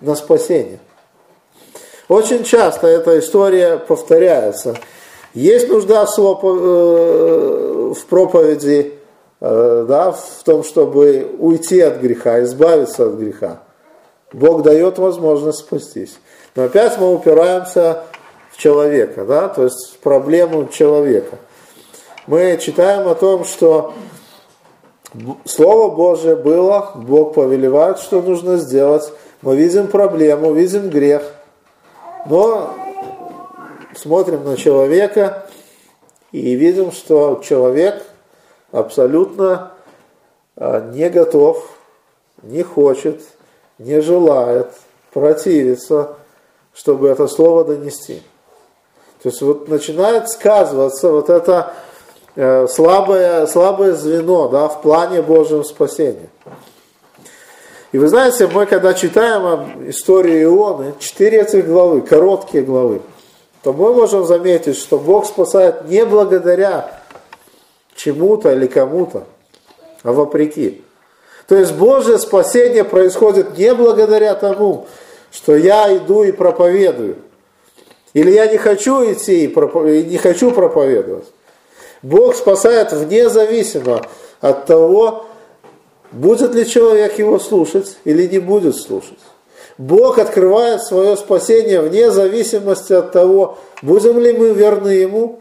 на 0.01 0.15
спасение. 0.15 0.81
Очень 2.09 2.45
часто 2.45 2.87
эта 2.87 3.19
история 3.19 3.77
повторяется. 3.77 4.77
Есть 5.35 5.69
нужда 5.69 6.07
в, 6.07 6.41
э, 6.43 7.95
проповеди, 8.09 8.95
э, 9.41 9.85
да, 9.87 10.13
в 10.13 10.43
том, 10.45 10.65
чтобы 10.65 11.31
уйти 11.39 11.81
от 11.81 12.01
греха, 12.01 12.43
избавиться 12.43 13.07
от 13.07 13.15
греха. 13.15 13.61
Бог 14.33 14.63
дает 14.63 14.99
возможность 14.99 15.59
спастись. 15.59 16.19
Но 16.55 16.65
опять 16.65 16.99
мы 16.99 17.15
упираемся 17.15 18.05
в 18.51 18.57
человека, 18.59 19.25
да, 19.25 19.49
то 19.49 19.65
есть 19.65 19.95
в 19.95 19.99
проблему 19.99 20.69
человека. 20.69 21.39
Мы 22.27 22.59
читаем 22.61 23.07
о 23.09 23.15
том, 23.15 23.45
что 23.45 23.95
Слово 25.47 25.95
Божие 25.95 26.37
было, 26.37 26.93
Бог 26.95 27.35
повелевает, 27.35 27.99
что 27.99 28.21
нужно 28.21 28.57
сделать. 28.57 29.11
Мы 29.41 29.57
видим 29.57 29.87
проблему, 29.87 30.53
видим 30.53 30.91
грех, 30.91 31.23
но 32.27 32.75
смотрим 33.95 34.45
на 34.45 34.57
человека 34.57 35.47
и 36.33 36.55
видим, 36.57 36.91
что 36.91 37.41
человек 37.45 38.03
абсолютно 38.73 39.73
а, 40.57 40.91
не 40.91 41.09
готов, 41.09 41.65
не 42.43 42.65
хочет, 42.65 43.23
не 43.79 44.01
желает, 44.01 44.73
противится, 45.13 46.17
чтобы 46.75 47.09
это 47.09 47.29
слово 47.29 47.65
донести. 47.65 48.23
То 49.23 49.29
есть 49.29 49.41
вот 49.41 49.69
начинает 49.69 50.29
сказываться 50.29 51.11
вот 51.11 51.31
это 51.31 51.75
э, 52.37 52.67
слабое, 52.69 53.47
слабое 53.47 53.95
звено 53.95 54.49
да, 54.49 54.69
в 54.69 54.83
плане 54.83 55.23
Божьего 55.23 55.63
спасения. 55.63 56.29
И 57.91 57.99
вы 57.99 58.09
знаете, 58.09 58.47
мы 58.47 58.67
когда 58.67 58.93
читаем 58.93 59.89
историю 59.89 60.51
Ионы, 60.51 60.95
четыре 60.99 61.41
этих 61.41 61.67
главы, 61.67 62.03
короткие 62.03 62.63
главы, 62.63 63.01
то 63.63 63.73
мы 63.73 63.95
можем 63.95 64.27
заметить, 64.27 64.77
что 64.77 64.99
Бог 64.99 65.27
спасает 65.27 65.89
не 65.89 66.05
благодаря 66.05 67.01
чему-то 67.97 68.53
или 68.53 68.67
кому-то, 68.67 69.25
а 70.03 70.13
вопреки. 70.13 70.83
То 71.49 71.57
есть 71.57 71.73
Божье 71.73 72.19
спасение 72.19 72.85
происходит 72.85 73.57
не 73.57 73.75
благодаря 73.75 74.35
тому, 74.35 74.87
что 75.33 75.57
я 75.57 75.97
иду 75.97 76.25
и 76.25 76.33
проповедую. 76.33 77.17
Или 78.13 78.33
я 78.33 78.47
не 78.47 78.59
хочу 78.59 79.03
идти 79.11 79.45
и 79.45 80.05
не 80.05 80.19
хочу 80.19 80.51
проповедовать. 80.53 81.25
Бог 82.03 82.37
спасает 82.37 82.93
вне 82.93 83.31
зависимо 83.31 84.03
от 84.41 84.67
того, 84.67 85.28
будет 86.13 86.55
ли 86.55 86.67
человек 86.67 87.19
его 87.19 87.39
слушать 87.39 87.99
или 88.05 88.27
не 88.27 88.39
будет 88.39 88.77
слушать. 88.77 89.19
Бог 89.77 90.19
открывает 90.19 90.83
свое 90.83 91.17
спасение 91.17 91.81
вне 91.81 92.11
зависимости 92.11 92.93
от 92.93 93.13
того, 93.13 93.59
будем 93.83 94.19
ли 94.19 94.33
мы 94.33 94.51
верны 94.51 94.89
Ему 94.89 95.41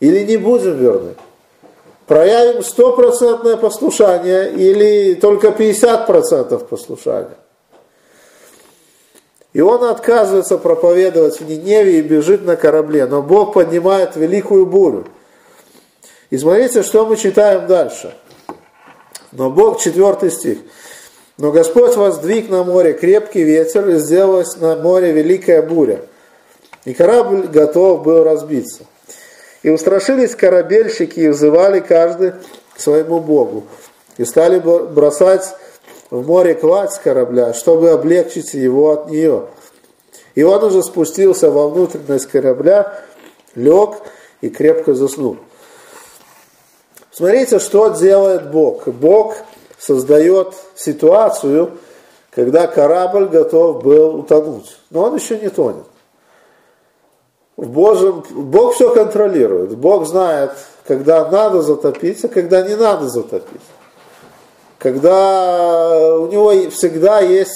или 0.00 0.24
не 0.24 0.36
будем 0.36 0.76
верны. 0.76 1.14
Проявим 2.06 2.62
стопроцентное 2.62 3.56
послушание 3.56 4.52
или 4.52 5.14
только 5.14 5.48
50% 5.48 6.66
послушания. 6.66 7.38
И 9.52 9.60
он 9.60 9.84
отказывается 9.84 10.58
проповедовать 10.58 11.40
в 11.40 11.48
Ниневе 11.48 11.98
и 11.98 12.02
бежит 12.02 12.44
на 12.44 12.56
корабле. 12.56 13.06
Но 13.06 13.22
Бог 13.22 13.54
поднимает 13.54 14.16
великую 14.16 14.66
бурю. 14.66 15.06
И 16.30 16.38
смотрите, 16.38 16.82
что 16.82 17.06
мы 17.06 17.16
читаем 17.16 17.66
дальше. 17.66 18.14
Но 19.32 19.50
Бог, 19.50 19.80
четвертый 19.80 20.30
стих. 20.30 20.58
Но 21.38 21.50
Господь 21.50 21.96
воздвиг 21.96 22.50
на 22.50 22.62
море 22.62 22.92
крепкий 22.92 23.42
ветер, 23.42 23.88
и 23.88 23.98
сделалась 23.98 24.56
на 24.58 24.76
море 24.76 25.12
великая 25.12 25.62
буря. 25.62 26.02
И 26.84 26.92
корабль 26.92 27.46
готов 27.46 28.02
был 28.02 28.22
разбиться. 28.24 28.84
И 29.62 29.70
устрашились 29.70 30.34
корабельщики 30.34 31.20
и 31.20 31.28
взывали 31.28 31.80
каждый 31.80 32.32
к 32.74 32.80
своему 32.80 33.20
Богу. 33.20 33.64
И 34.18 34.24
стали 34.24 34.58
бросать 34.58 35.54
в 36.10 36.26
море 36.26 36.54
кладь 36.54 36.92
с 36.92 36.98
корабля, 36.98 37.54
чтобы 37.54 37.90
облегчить 37.90 38.52
его 38.52 38.90
от 38.90 39.08
нее. 39.08 39.46
И 40.34 40.42
он 40.42 40.62
уже 40.62 40.82
спустился 40.82 41.50
во 41.50 41.68
внутренность 41.68 42.26
корабля, 42.26 43.00
лег 43.54 43.96
и 44.42 44.50
крепко 44.50 44.94
заснул. 44.94 45.38
Смотрите, 47.12 47.58
что 47.58 47.90
делает 47.90 48.50
Бог. 48.50 48.88
Бог 48.88 49.36
создает 49.78 50.54
ситуацию, 50.74 51.72
когда 52.30 52.66
корабль 52.66 53.26
готов 53.26 53.82
был 53.82 54.16
утонуть, 54.16 54.78
но 54.90 55.04
он 55.04 55.16
еще 55.16 55.38
не 55.38 55.50
тонет. 55.50 55.84
В 57.56 57.68
Божьем, 57.68 58.24
Бог 58.30 58.74
все 58.74 58.94
контролирует. 58.94 59.76
Бог 59.76 60.06
знает, 60.06 60.52
когда 60.86 61.28
надо 61.28 61.60
затопиться, 61.60 62.28
когда 62.28 62.62
не 62.62 62.76
надо 62.76 63.08
затопить. 63.08 63.60
Когда 64.78 66.16
у 66.16 66.28
него 66.28 66.70
всегда 66.70 67.20
есть 67.20 67.52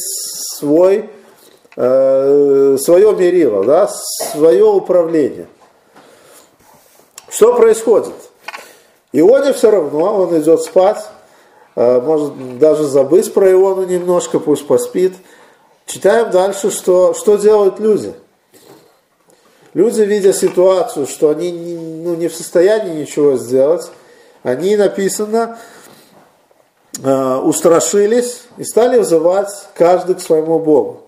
свой, 0.59 1.09
э, 1.77 2.77
свое 2.79 3.17
мерило, 3.17 3.65
да, 3.65 3.89
свое 4.33 4.65
управление. 4.65 5.49
Что 7.31 7.55
происходит? 7.55 8.13
Ионе 9.19 9.53
все 9.53 9.71
равно, 9.71 10.23
он 10.23 10.39
идет 10.41 10.63
спать, 10.63 11.05
э, 11.75 12.01
может 12.01 12.59
даже 12.59 12.85
забыть 12.85 13.33
про 13.33 13.51
Иону 13.51 13.85
немножко, 13.85 14.39
пусть 14.39 14.67
поспит. 14.67 15.15
Читаем 15.87 16.31
дальше, 16.31 16.71
что, 16.71 17.15
что 17.15 17.37
делают 17.37 17.79
люди– 17.81 18.15
Люди, 19.77 20.01
видя 20.01 20.33
ситуацию, 20.33 21.07
что 21.07 21.29
они 21.29 21.53
ну, 21.53 22.15
не 22.15 22.29
в 22.29 22.35
состоянии 22.35 23.03
ничего 23.03 23.37
сделать, 23.37 23.91
они, 24.43 24.75
написано, 24.75 25.59
э, 27.05 27.35
устрашились 27.45 28.45
и 28.57 28.65
стали 28.65 28.99
взывать 28.99 29.51
каждый 29.75 30.15
к 30.15 30.23
своему 30.23 30.61
Богу. 30.61 31.03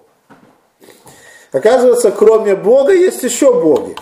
Оказывается, 1.51 2.11
кроме 2.11 2.57
Бога 2.57 2.93
есть 2.93 3.23
еще 3.23 3.55
боги. 3.55 3.97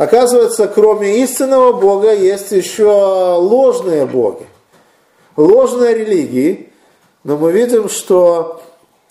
Оказывается, 0.00 0.66
кроме 0.66 1.22
истинного 1.22 1.74
Бога 1.74 2.14
есть 2.14 2.52
еще 2.52 2.86
ложные 2.86 4.06
боги, 4.06 4.46
ложные 5.36 5.94
религии, 5.94 6.72
но 7.22 7.36
мы 7.36 7.52
видим, 7.52 7.90
что 7.90 8.62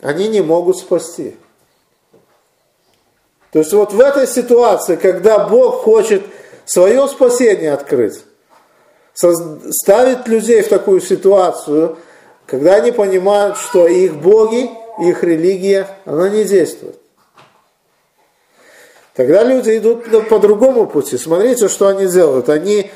они 0.02 0.28
не 0.30 0.42
могут 0.42 0.80
спасти. 0.80 1.38
То 3.52 3.60
есть 3.60 3.72
вот 3.72 3.94
в 3.94 4.00
этой 4.00 4.26
ситуации, 4.26 4.96
когда 4.96 5.48
Бог 5.48 5.84
хочет 5.84 6.24
свое 6.66 7.08
спасение 7.08 7.74
открыть, 7.74 8.24
ставит 9.14 10.28
людей 10.28 10.64
в 10.64 10.70
такую 10.70 11.02
ситуацию, 11.02 12.00
когда 12.48 12.74
они 12.74 12.92
понимают, 12.92 13.58
что 13.58 13.88
их 13.88 14.16
боги, 14.16 14.72
их 15.00 15.24
религия, 15.24 15.88
она 16.06 16.30
не 16.30 16.46
действует. 16.46 16.99
Тогда 19.20 19.44
люди 19.44 19.78
идут 19.78 20.30
по 20.30 20.40
другому 20.40 20.88
пути. 20.88 21.18
Смотрите, 21.18 21.68
что 21.68 21.90
они 21.90 22.06
делают. 22.06 22.48
Они 22.48 22.90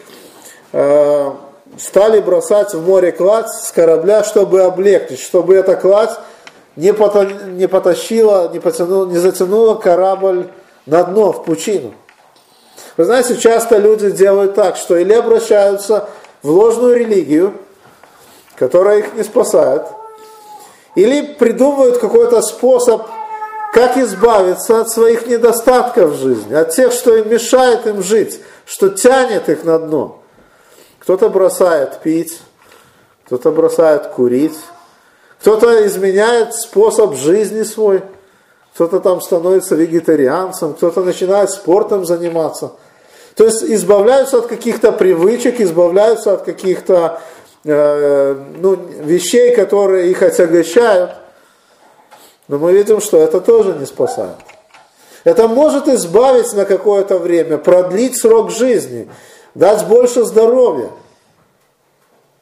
э, 0.72 1.32
стали 1.78 2.22
бросать 2.22 2.74
в 2.74 2.82
море 2.88 3.12
кладь 3.12 3.50
с 3.50 3.74
корабля, 3.74 4.24
чтобы 4.24 4.62
облегчить, 4.62 5.20
чтобы 5.20 5.54
эта 5.56 5.76
кладь 5.76 6.12
не, 6.78 6.94
пото, 6.94 7.26
не 7.26 7.68
потащила, 7.68 8.50
не, 8.54 8.62
потянула, 8.62 9.06
не 9.06 9.18
затянула 9.18 9.76
корабль 9.76 10.48
на 10.86 11.04
дно, 11.04 11.34
в 11.34 11.44
пучину. 11.44 11.94
Вы 12.96 13.04
знаете, 13.04 13.36
часто 13.36 13.78
люди 13.78 14.10
делают 14.10 14.56
так, 14.56 14.78
что 14.78 14.96
или 14.96 15.12
обращаются 15.12 16.08
в 16.42 16.50
ложную 16.50 17.00
религию, 17.00 17.54
которая 18.56 19.00
их 19.00 19.14
не 19.16 19.24
спасает, 19.24 19.82
или 20.96 21.34
придумывают 21.34 21.98
какой-то 21.98 22.42
способ, 22.42 23.02
как 23.74 23.98
избавиться 23.98 24.82
от 24.82 24.92
своих 24.92 25.26
недостатков 25.26 26.12
в 26.12 26.22
жизни, 26.22 26.54
от 26.54 26.70
тех, 26.70 26.94
что 26.94 27.16
им 27.16 27.28
мешает 27.28 27.88
им 27.88 28.04
жить, 28.04 28.40
что 28.68 28.90
тянет 28.90 29.50
их 29.50 29.64
на 29.64 29.80
дно. 29.80 30.22
Кто-то 31.00 31.28
бросает 31.30 32.00
пить, 32.04 32.40
кто-то 33.26 33.50
бросает 33.50 34.06
курить, 34.08 34.58
кто-то 35.42 35.88
изменяет 35.88 36.54
способ 36.54 37.16
жизни 37.16 37.64
свой, 37.64 38.04
кто-то 38.76 39.00
там 39.00 39.22
становится 39.22 39.74
вегетарианцем, 39.74 40.76
кто-то 40.76 41.02
начинает 41.02 41.50
спортом 41.50 42.06
заниматься. 42.06 42.74
То 43.34 43.46
есть 43.46 43.64
избавляются 43.64 44.38
от 44.38 44.46
каких-то 44.46 44.92
привычек, 44.92 45.60
избавляются 45.60 46.34
от 46.34 46.44
каких-то 46.44 47.22
э, 47.66 48.36
ну, 48.62 48.76
вещей, 48.76 49.56
которые 49.56 50.12
их 50.12 50.22
отягощают. 50.22 51.23
Но 52.48 52.58
мы 52.58 52.74
видим, 52.74 53.02
что 53.02 53.18
это 53.18 53.40
тоже 53.42 53.74
не 53.74 53.86
спасает. 53.86 54.36
Это 55.24 55.48
может 55.48 55.88
избавить 55.88 56.54
на 56.54 56.66
какое-то 56.66 57.18
время, 57.18 57.58
продлить 57.58 58.20
срок 58.20 58.52
жизни, 58.52 59.10
дать 59.56 59.88
больше 59.88 60.26
здоровья. 60.26 60.90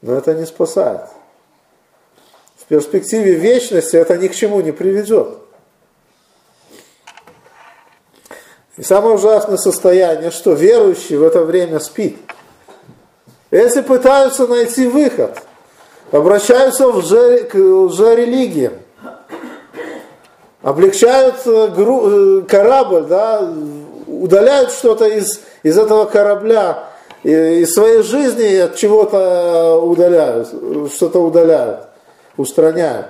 Но 0.02 0.16
это 0.16 0.34
не 0.34 0.46
спасает 0.46 1.02
перспективе 2.72 3.34
вечности 3.34 3.98
это 3.98 4.18
ни 4.18 4.30
к 4.30 4.34
чему 4.34 4.62
не 4.62 4.72
приведет. 4.72 5.40
И 8.78 8.82
самое 8.82 9.16
ужасное 9.16 9.58
состояние, 9.58 10.32
что 10.32 10.54
верующий 10.54 11.18
в 11.18 11.24
это 11.24 11.44
время 11.44 11.82
спит. 11.82 12.18
Эти 13.50 13.82
пытаются 13.82 14.48
найти 14.48 14.88
выход, 14.88 15.38
обращаются 16.14 16.88
в 16.88 17.00
лже, 17.00 17.44
к 17.44 17.56
лжерелигиям. 17.56 18.76
Облегчают 20.62 21.36
э, 21.46 22.42
корабль, 22.48 23.04
да, 23.04 23.52
удаляют 24.08 24.72
что-то 24.72 25.06
из, 25.06 25.42
из 25.64 25.78
этого 25.78 26.06
корабля, 26.06 26.90
из 27.24 27.74
своей 27.74 28.02
жизни 28.02 28.56
от 28.58 28.76
чего-то 28.76 29.80
удаляют, 29.80 30.50
что-то 30.94 31.20
удаляют, 31.20 31.88
устраняют. 32.36 33.08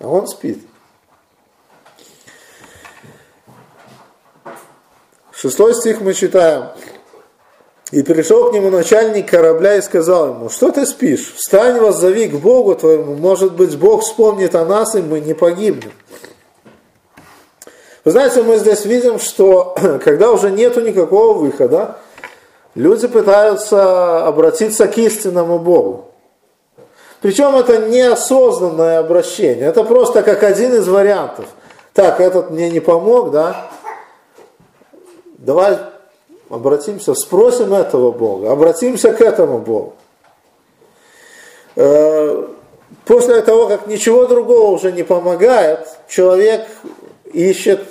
А 0.00 0.08
он 0.08 0.26
спит. 0.26 0.60
Шестой 5.32 5.74
стих 5.74 6.00
мы 6.00 6.14
читаем. 6.14 6.68
И 7.90 8.02
пришел 8.02 8.50
к 8.50 8.52
нему 8.52 8.70
начальник 8.70 9.30
корабля 9.30 9.76
и 9.76 9.82
сказал 9.82 10.34
ему, 10.34 10.50
что 10.50 10.70
ты 10.70 10.84
спишь? 10.84 11.32
Встань, 11.36 11.78
воззови 11.78 12.28
к 12.28 12.34
Богу 12.34 12.74
твоему, 12.74 13.14
может 13.14 13.54
быть, 13.54 13.78
Бог 13.78 14.02
вспомнит 14.02 14.54
о 14.54 14.66
нас, 14.66 14.94
и 14.94 15.00
мы 15.00 15.20
не 15.20 15.32
погибнем. 15.32 15.92
Вы 18.08 18.12
знаете, 18.12 18.42
мы 18.42 18.56
здесь 18.56 18.86
видим, 18.86 19.18
что 19.18 19.74
когда 20.02 20.32
уже 20.32 20.50
нету 20.50 20.80
никакого 20.80 21.34
выхода, 21.34 21.98
люди 22.74 23.06
пытаются 23.06 24.26
обратиться 24.26 24.88
к 24.88 24.96
истинному 24.96 25.58
Богу. 25.58 26.06
Причем 27.20 27.54
это 27.54 27.76
неосознанное 27.86 29.00
обращение, 29.00 29.66
это 29.66 29.84
просто 29.84 30.22
как 30.22 30.42
один 30.42 30.74
из 30.76 30.88
вариантов. 30.88 31.44
Так, 31.92 32.18
этот 32.18 32.50
мне 32.50 32.70
не 32.70 32.80
помог, 32.80 33.30
да, 33.30 33.68
Давай 35.36 35.76
обратимся, 36.48 37.12
спросим 37.12 37.74
этого 37.74 38.10
Бога, 38.10 38.52
обратимся 38.52 39.12
к 39.12 39.20
этому 39.20 39.58
Богу. 39.58 39.96
Э, 41.76 42.46
после 43.04 43.42
того, 43.42 43.68
как 43.68 43.86
ничего 43.86 44.26
другого 44.26 44.70
уже 44.70 44.92
не 44.92 45.02
помогает, 45.02 45.86
человек 46.08 46.66
ищет 47.32 47.86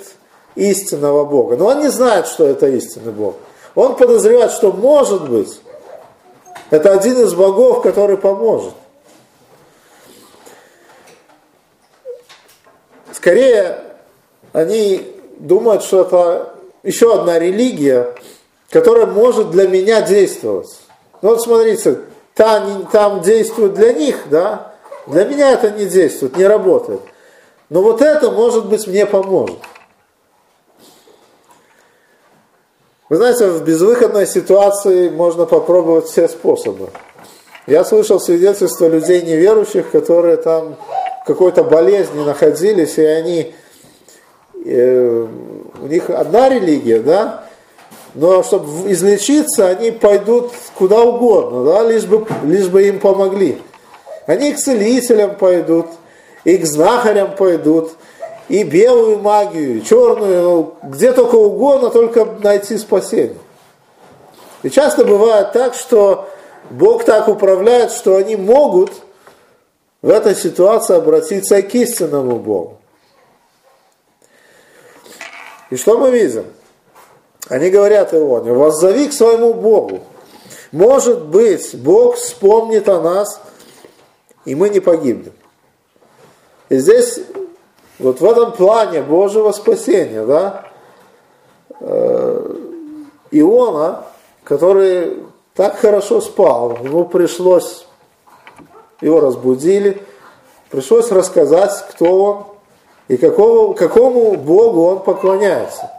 истинного 0.54 1.24
Бога. 1.24 1.56
Но 1.56 1.66
он 1.66 1.80
не 1.80 1.88
знает, 1.88 2.26
что 2.26 2.46
это 2.46 2.66
истинный 2.68 3.12
Бог. 3.12 3.36
Он 3.74 3.96
подозревает, 3.96 4.50
что 4.50 4.72
может 4.72 5.28
быть, 5.28 5.60
это 6.70 6.92
один 6.92 7.20
из 7.20 7.32
богов, 7.34 7.82
который 7.82 8.16
поможет. 8.16 8.74
Скорее, 13.12 13.78
они 14.52 15.14
думают, 15.38 15.82
что 15.82 16.02
это 16.02 16.54
еще 16.82 17.14
одна 17.14 17.38
религия, 17.38 18.14
которая 18.70 19.06
может 19.06 19.50
для 19.50 19.66
меня 19.66 20.02
действовать. 20.02 20.68
Ну 21.22 21.30
вот 21.30 21.42
смотрите, 21.42 22.00
там, 22.34 22.86
там 22.92 23.20
действует 23.22 23.74
для 23.74 23.92
них, 23.92 24.26
да, 24.30 24.74
для 25.06 25.24
меня 25.24 25.52
это 25.52 25.70
не 25.70 25.86
действует, 25.86 26.36
не 26.36 26.46
работает. 26.46 27.00
Но 27.70 27.82
вот 27.82 28.00
это, 28.00 28.30
может 28.30 28.66
быть, 28.66 28.86
мне 28.86 29.04
поможет. 29.06 29.58
Вы 33.08 33.16
знаете, 33.16 33.48
в 33.48 33.64
безвыходной 33.64 34.26
ситуации 34.26 35.08
можно 35.08 35.46
попробовать 35.46 36.06
все 36.06 36.28
способы. 36.28 36.90
Я 37.66 37.84
слышал 37.84 38.20
свидетельства 38.20 38.86
людей 38.86 39.22
неверующих, 39.22 39.90
которые 39.90 40.36
там 40.36 40.76
в 41.22 41.26
какой-то 41.26 41.64
болезни 41.64 42.22
находились, 42.22 42.98
и 42.98 43.04
они 43.04 43.54
э, 44.64 45.26
у 45.82 45.86
них 45.86 46.10
одна 46.10 46.48
религия, 46.48 47.00
да, 47.00 47.44
но 48.14 48.42
чтобы 48.42 48.90
излечиться, 48.92 49.68
они 49.68 49.90
пойдут 49.90 50.52
куда 50.74 51.02
угодно, 51.02 51.64
да, 51.64 51.82
лишь 51.84 52.04
бы, 52.04 52.26
лишь 52.42 52.68
бы 52.68 52.88
им 52.88 53.00
помогли. 53.00 53.58
Они 54.26 54.52
к 54.52 54.58
целителям 54.58 55.36
пойдут, 55.36 55.86
и 56.48 56.56
к 56.56 56.64
знахарям 56.64 57.36
пойдут, 57.36 57.92
и 58.48 58.62
белую 58.62 59.18
магию, 59.18 59.76
и 59.76 59.84
черную, 59.84 60.42
ну, 60.42 60.74
где 60.82 61.12
только 61.12 61.34
угодно, 61.34 61.90
только 61.90 62.24
найти 62.24 62.78
спасение. 62.78 63.36
И 64.62 64.70
часто 64.70 65.04
бывает 65.04 65.52
так, 65.52 65.74
что 65.74 66.30
Бог 66.70 67.04
так 67.04 67.28
управляет, 67.28 67.92
что 67.92 68.16
они 68.16 68.36
могут 68.36 68.92
в 70.00 70.08
этой 70.08 70.34
ситуации 70.34 70.96
обратиться 70.96 71.60
к 71.60 71.74
истинному 71.74 72.38
Богу. 72.38 72.78
И 75.68 75.76
что 75.76 75.98
мы 75.98 76.10
видим? 76.10 76.46
Они 77.50 77.68
говорят 77.68 78.14
Ионе, 78.14 78.52
воззови 78.54 79.08
к 79.08 79.12
своему 79.12 79.52
Богу. 79.52 80.00
Может 80.72 81.26
быть, 81.26 81.74
Бог 81.74 82.16
вспомнит 82.16 82.88
о 82.88 83.02
нас, 83.02 83.38
и 84.46 84.54
мы 84.54 84.70
не 84.70 84.80
погибнем. 84.80 85.34
И 86.68 86.78
здесь, 86.78 87.20
вот 87.98 88.20
в 88.20 88.24
этом 88.24 88.52
плане 88.52 89.02
Божьего 89.02 89.52
спасения, 89.52 90.24
да, 90.24 90.64
э, 91.80 92.54
Иона, 93.30 94.04
который 94.44 95.18
так 95.54 95.78
хорошо 95.78 96.20
спал, 96.20 96.78
ему 96.82 97.04
пришлось, 97.04 97.86
его 99.00 99.20
разбудили, 99.20 100.02
пришлось 100.70 101.10
рассказать, 101.10 101.72
кто 101.90 102.24
он, 102.24 102.44
и 103.08 103.16
какого, 103.16 103.74
какому 103.74 104.36
Богу 104.36 104.84
он 104.84 105.00
поклоняется. 105.00 105.90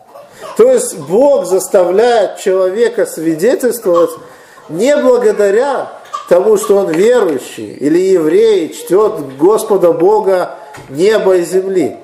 То 0.57 0.71
есть 0.71 0.97
Бог 0.99 1.45
заставляет 1.45 2.37
человека 2.37 3.05
свидетельствовать 3.05 4.11
не 4.69 4.95
благодаря 4.95 5.93
тому, 6.29 6.57
что 6.57 6.77
он 6.77 6.91
верующий 6.91 7.73
или 7.73 7.97
еврей, 7.97 8.69
чтет 8.69 9.37
Господа 9.37 9.91
Бога 9.91 10.58
неба 10.89 11.37
и 11.37 11.43
земли, 11.43 11.97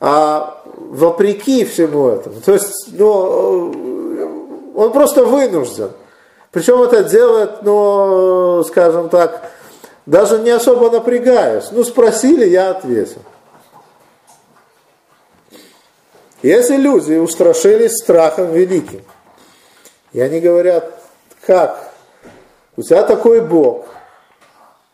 а 0.00 0.62
вопреки 0.76 1.64
всему 1.64 2.08
этому. 2.08 2.40
То 2.40 2.52
есть, 2.52 2.88
ну, 2.92 4.72
он 4.74 4.92
просто 4.92 5.24
вынужден. 5.24 5.92
Причем 6.50 6.82
это 6.82 7.04
делает, 7.04 7.62
ну, 7.62 8.64
скажем 8.64 9.08
так, 9.08 9.50
даже 10.06 10.38
не 10.38 10.50
особо 10.50 10.90
напрягаясь. 10.90 11.70
Ну, 11.72 11.84
спросили, 11.84 12.46
я 12.48 12.70
ответил. 12.70 13.22
Если 16.42 16.76
люди 16.76 17.14
устрашились 17.14 17.96
страхом 17.96 18.52
великим, 18.52 19.02
и 20.12 20.20
они 20.20 20.40
говорят, 20.40 21.02
как? 21.44 21.92
У 22.76 22.82
тебя 22.82 23.02
такой 23.02 23.40
Бог, 23.40 23.86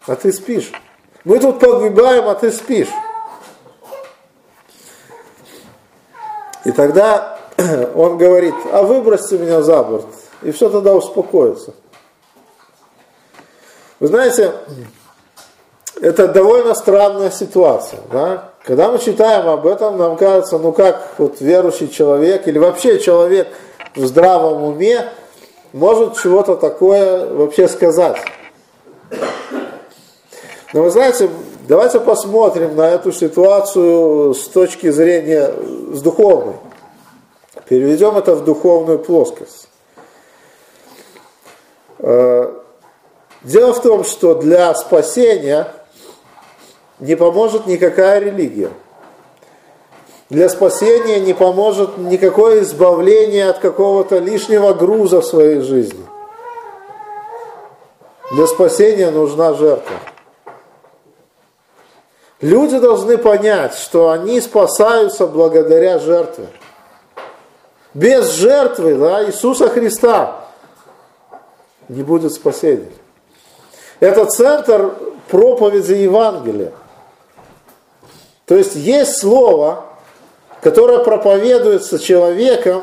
а 0.07 0.16
ты 0.16 0.32
спишь. 0.32 0.72
Мы 1.25 1.39
тут 1.39 1.59
погибаем, 1.59 2.29
а 2.29 2.35
ты 2.35 2.53
спишь. 2.53 2.91
И 6.64 6.72
тогда 6.72 7.39
он 7.95 8.18
говорит, 8.18 8.55
а 8.72 8.83
выбросьте 8.83 9.39
меня 9.39 9.62
за 9.62 9.83
борт, 9.83 10.07
и 10.43 10.51
все 10.53 10.68
тогда 10.68 10.95
успокоится. 10.95 11.75
Вы 14.01 14.09
знаете, 14.09 14.53
это 16.01 16.29
довольно 16.29 16.75
странная 16.75 17.31
ситуация. 17.31 18.01
Да? 18.11 18.51
Когда 18.64 18.91
мы 18.91 18.99
читаем 18.99 19.49
об 19.49 19.66
этом, 19.66 19.97
нам 19.97 20.16
кажется, 20.16 20.59
ну 20.59 20.72
как 20.72 21.14
вот 21.18 21.41
верующий 21.41 21.89
человек 21.89 22.47
или 22.49 22.59
вообще 22.59 22.99
человек 22.99 23.49
в 23.95 24.05
здравом 24.07 24.62
уме 24.62 25.09
может 25.72 26.18
чего-то 26.18 26.57
такое 26.57 27.27
вообще 27.27 27.68
сказать. 27.68 28.16
Но 30.75 30.83
вы 30.83 30.91
знаете, 30.91 31.31
давайте 31.68 32.01
посмотрим 32.01 32.75
на 32.75 32.91
эту 32.91 33.12
ситуацию 33.12 34.35
с 34.35 34.49
точки 34.49 34.91
зрения 34.91 35.55
с 35.93 36.03
духовной. 36.03 36.57
Переведем 37.68 38.16
это 38.16 38.35
в 38.35 38.45
духовную 38.45 38.99
плоскость. 38.99 39.68
Э, 42.01 42.53
дело 43.45 43.72
в 43.72 43.83
том, 43.83 44.03
что 44.03 44.35
для 44.35 44.75
спасения 44.75 45.68
не 46.99 47.14
поможет 47.14 47.68
никакая 47.68 48.18
религия. 48.18 48.70
Для 50.29 50.49
спасения 50.49 51.20
не 51.20 51.35
поможет 51.35 51.99
никакое 51.99 52.62
избавление 52.62 53.49
от 53.49 53.61
какого-то 53.61 54.18
лишнего 54.18 54.72
груза 54.72 55.20
в 55.20 55.25
своей 55.25 55.61
жизни. 55.61 56.05
Для 58.33 58.49
спасения 58.49 59.12
нужна 59.12 59.55
жертва. 59.55 59.95
Люди 62.41 62.78
должны 62.78 63.16
понять, 63.16 63.74
что 63.74 64.11
они 64.11 64.41
спасаются 64.41 65.26
благодаря 65.26 65.99
жертве. 65.99 66.49
Без 67.95 68.32
жертвы 68.32 68.97
да, 68.97 69.24
Иисуса 69.24 69.68
Христа 69.68 70.45
не 71.89 72.03
будет 72.03 72.32
спасения. 72.32 72.91
Это 74.01 74.26
центр 74.26 74.95
проповеди 75.28 75.93
Евангелия. 75.93 76.72
То 78.47 78.57
есть 78.57 78.74
есть 78.74 79.18
слово, 79.18 79.85
которое 80.61 80.99
проповедуется 81.05 81.99
человеком, 81.99 82.82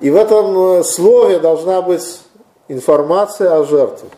и 0.00 0.10
в 0.10 0.16
этом 0.16 0.80
э, 0.80 0.84
слове 0.84 1.38
должна 1.38 1.80
быть 1.80 2.20
информация 2.68 3.56
о 3.56 3.64
жертве. 3.64 4.08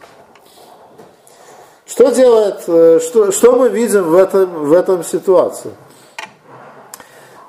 Что 1.86 2.10
делает, 2.10 2.64
э, 2.66 2.98
что, 3.00 3.30
что 3.30 3.52
мы 3.52 3.68
видим 3.68 4.10
в 4.10 4.16
этом, 4.16 4.66
в 4.66 4.72
этом 4.72 5.04
ситуации? 5.04 5.70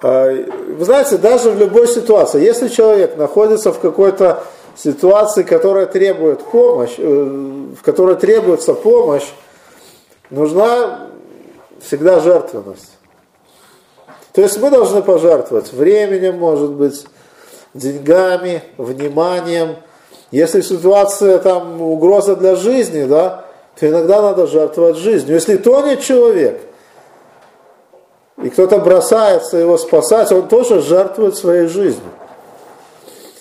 А, 0.04 0.32
вы 0.32 0.86
знаете, 0.86 1.18
даже 1.18 1.50
в 1.50 1.58
любой 1.58 1.88
ситуации, 1.88 2.44
если 2.44 2.68
человек 2.68 3.18
находится 3.18 3.74
в 3.74 3.80
какой-то 3.80 4.44
ситуации, 4.76 5.42
которая 5.42 5.88
требует 5.88 6.44
помощь, 6.44 6.94
э, 7.00 7.02
в 7.04 7.82
которой 7.82 8.16
требуется 8.16 8.76
помощь, 8.76 9.28
нужна 10.30 11.08
всегда 11.82 12.20
жертвенность. 12.20 12.92
То 14.34 14.44
есть 14.44 14.60
мы 14.60 14.70
должны 14.70 15.02
пожертвовать 15.02 15.74
временем, 15.74 16.38
может 16.38 16.74
быть, 16.74 17.08
деньгами, 17.74 18.62
вниманием. 18.78 19.78
Если 20.30 20.62
ситуация 20.62 21.40
там 21.40 21.82
угроза 21.82 22.36
для 22.36 22.56
жизни, 22.56 23.06
да, 23.06 23.47
то 23.80 23.88
иногда 23.88 24.22
надо 24.22 24.48
жертвовать 24.48 24.98
жизнью. 24.98 25.36
Если 25.36 25.58
тонет 25.58 26.02
человек, 26.02 26.62
и 28.42 28.50
кто-то 28.50 28.80
бросается 28.80 29.58
его 29.58 29.78
спасать, 29.78 30.32
он 30.32 30.48
тоже 30.48 30.82
жертвует 30.82 31.36
своей 31.36 31.68
жизнью. 31.68 32.12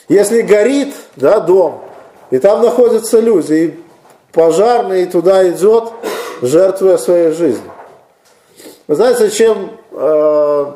Если 0.09 0.43
горит 0.43 0.95
да, 1.16 1.41
дом, 1.41 1.80
и 2.30 2.39
там 2.39 2.62
находятся 2.62 3.18
люди, 3.18 3.53
и 3.53 3.80
пожарный 4.32 5.07
туда 5.07 5.49
идет, 5.49 5.84
жертвуя 6.43 6.97
своей 6.99 7.32
жизнью. 7.32 7.70
Вы 8.87 8.95
знаете, 8.95 9.30
чем 9.30 9.70
э, 9.93 10.66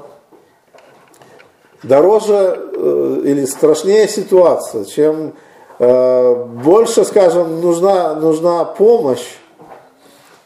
дороже 1.83 2.71
э, 2.73 3.23
или 3.25 3.45
страшнее 3.45 4.09
ситуация, 4.09 4.85
чем 4.85 5.35
э, 5.79 6.35
больше, 6.35 7.05
скажем, 7.05 7.61
нужна, 7.61 8.15
нужна 8.15 8.65
помощь, 8.65 9.27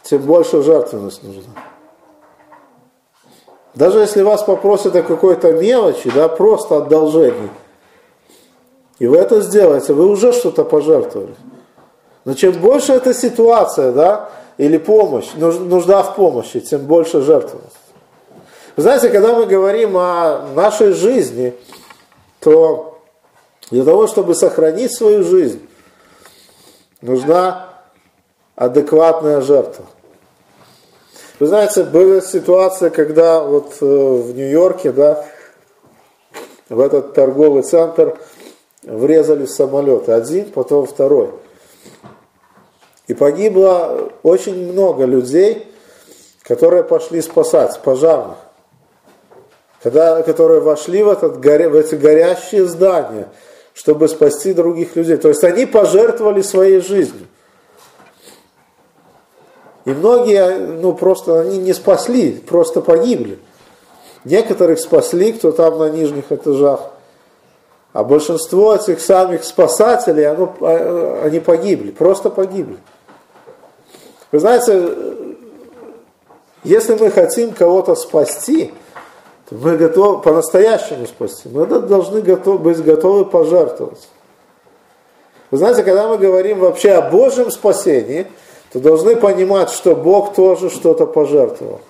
тем 0.05 0.23
больше 0.23 0.63
жертвенность 0.63 1.23
нужна. 1.23 1.55
Даже 3.75 3.99
если 3.99 4.23
вас 4.23 4.45
попросят 4.45 4.95
о 4.95 5.03
какой-то 5.03 5.53
мелочи, 5.53 6.11
да, 6.15 6.29
просто 6.29 6.77
одолжении, 6.77 7.51
и 9.01 9.09
вы 9.09 9.17
это 9.17 9.41
сделаете, 9.41 9.95
вы 9.95 10.07
уже 10.07 10.33
что-то 10.33 10.65
пожертвовали. 10.65 11.35
Но 12.25 12.35
чем 12.35 12.53
больше 12.53 12.93
эта 12.93 13.13
ситуация, 13.13 13.91
да, 13.91 14.31
или 14.57 14.79
помощь, 14.79 15.33
нужда 15.35 16.05
в 16.05 16.15
помощи, 16.15 16.61
тем 16.61 16.83
больше 16.83 17.21
жертвенность. 17.23 17.77
Вы 18.77 18.83
знаете, 18.83 19.09
когда 19.09 19.35
мы 19.35 19.47
говорим 19.47 19.97
о 19.97 20.47
нашей 20.55 20.93
жизни, 20.93 21.55
то 22.41 22.99
для 23.71 23.85
того, 23.85 24.07
чтобы 24.07 24.35
сохранить 24.35 24.93
свою 24.93 25.25
жизнь, 25.25 25.67
нужна 27.01 27.74
адекватная 28.57 29.41
жертва. 29.41 29.85
Вы 31.41 31.47
знаете, 31.49 31.83
была 31.83 32.21
ситуация, 32.21 32.91
когда 32.91 33.43
вот 33.43 33.75
э, 33.81 33.85
в 33.85 34.35
Нью-Йорке, 34.35 34.93
да, 34.93 35.25
в 36.69 36.81
этот 36.81 37.13
торговый 37.13 37.63
центр 37.63 38.17
врезали 38.83 39.47
самолеты. 39.47 40.13
Один, 40.13 40.51
потом 40.53 40.87
второй. 40.87 41.31
И 43.09 43.15
погибло 43.15 44.13
очень 44.23 44.73
много 44.73 45.05
людей, 45.05 45.67
которые 46.43 46.85
пошли 46.85 47.21
спасать, 47.21 47.81
пожарных. 47.81 48.39
Когда, 49.83 50.23
которые 50.23 50.61
вошли 50.61 51.03
в, 51.03 51.11
этот, 51.11 51.37
в 51.37 51.75
эти 51.75 51.95
горящие 51.97 52.65
здания, 52.67 53.29
чтобы 53.75 54.09
спасти 54.09 54.55
других 54.55 54.97
людей. 54.97 55.17
То 55.17 55.29
есть 55.29 55.45
они 55.45 55.67
пожертвовали 55.67 56.41
своей 56.41 56.81
жизнью. 56.81 57.27
И 59.85 59.91
многие, 59.91 60.59
ну, 60.59 60.95
просто 60.95 61.41
они 61.41 61.59
не 61.59 61.75
спасли, 61.75 62.33
просто 62.33 62.81
погибли. 62.81 63.39
Некоторых 64.25 64.81
спасли, 64.81 65.33
кто 65.33 65.53
там 65.53 65.79
на 65.79 65.91
нижних 65.91 66.33
этажах. 66.33 66.81
А 67.93 68.03
большинство 68.03 68.75
этих 68.75 69.01
самих 69.01 69.45
спасателей, 69.45 70.27
оно, 70.27 70.55
а, 70.61 71.23
они 71.25 71.39
погибли, 71.39 71.91
просто 71.91 72.31
погибли. 72.31 72.79
Вы 74.33 74.41
знаете, 74.41 74.91
если 76.65 76.95
мы 76.95 77.11
хотим 77.11 77.53
кого-то 77.53 77.95
спасти, 77.95 78.73
то 79.49 79.55
мы 79.57 79.77
готовы 79.77 80.23
по-настоящему 80.23 81.07
спасти. 81.07 81.51
Мы 81.51 81.67
должны 81.67 82.23
готов, 82.23 82.63
быть 82.63 82.83
готовы 82.83 83.27
пожертвовать. 83.27 84.09
Вы 85.51 85.59
знаете, 85.59 85.85
когда 85.85 86.09
мы 86.09 86.17
говорим 86.17 86.61
вообще 86.61 86.93
о 86.93 87.11
Божьем 87.11 87.51
спасении– 87.51 88.27
то 88.75 88.81
должны 88.81 89.15
понимать, 89.15 89.71
что 89.71 89.95
Бог 89.95 90.35
тоже 90.35 90.69
что-то 90.69 91.07
пожертвовал. 91.07 91.81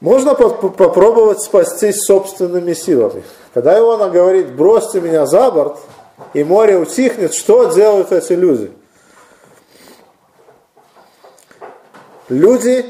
Можно 0.00 0.36
попробовать 0.36 1.40
спастись 1.42 2.04
собственными 2.04 2.74
силами. 2.74 3.24
Когда 3.52 3.76
Иона 3.76 4.08
говорит, 4.08 4.54
бросьте 4.54 5.00
меня 5.00 5.26
за 5.26 5.50
борт, 5.50 5.78
и 6.32 6.44
море 6.44 6.78
утихнет, 6.78 7.34
что 7.34 7.72
делают 7.72 8.12
эти 8.12 8.34
люди? 8.34 8.70
Люди, 12.28 12.86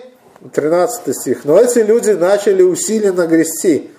13 0.53 1.16
стих, 1.16 1.47
но 1.47 1.59
эти 1.59 1.78
люди 1.78 2.11
начали 2.11 2.62
усиленно 2.62 3.26
грести, 3.26 3.90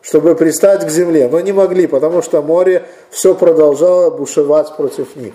чтобы 0.00 0.34
пристать 0.34 0.86
к 0.86 0.88
земле, 0.88 1.28
но 1.28 1.40
не 1.40 1.52
могли, 1.52 1.86
потому 1.86 2.22
что 2.22 2.40
море 2.40 2.86
все 3.10 3.34
продолжало 3.34 4.08
бушевать 4.08 4.74
против 4.78 5.14
них. 5.16 5.34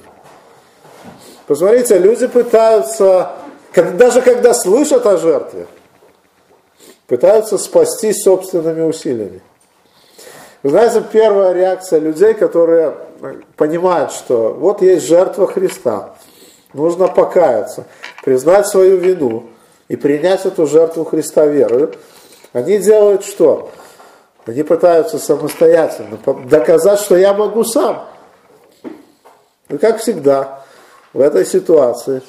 Посмотрите, 1.50 1.98
люди 1.98 2.28
пытаются, 2.28 3.32
даже 3.74 4.22
когда 4.22 4.54
слышат 4.54 5.04
о 5.08 5.18
жертве, 5.18 5.66
пытаются 7.08 7.58
спасти 7.58 8.14
собственными 8.14 8.82
усилиями. 8.82 9.42
Вы 10.62 10.70
знаете, 10.70 11.04
первая 11.12 11.54
реакция 11.54 12.02
людей, 12.02 12.36
которые 12.36 12.96
понимают, 13.56 14.12
что 14.12 14.54
вот 14.54 14.84
есть 14.84 15.08
жертва 15.08 15.48
Христа, 15.48 16.12
нужно 16.74 17.08
покаяться, 17.08 17.86
признать 18.24 18.68
свою 18.68 18.98
вину 18.98 19.46
и 19.88 19.96
принять 19.96 20.46
эту 20.46 20.68
жертву 20.68 21.04
Христа 21.04 21.48
верою, 21.48 21.96
они 22.54 22.78
делают 22.78 23.26
что? 23.26 23.72
Они 24.46 24.62
пытаются 24.62 25.18
самостоятельно 25.18 26.20
доказать, 26.46 27.00
что 27.00 27.18
я 27.18 27.34
могу 27.34 27.64
сам. 27.64 28.06
И 29.70 29.78
как 29.80 29.98
всегда, 29.98 30.60
в 31.14 31.22
этой 31.22 31.46
ситуации 31.46 32.22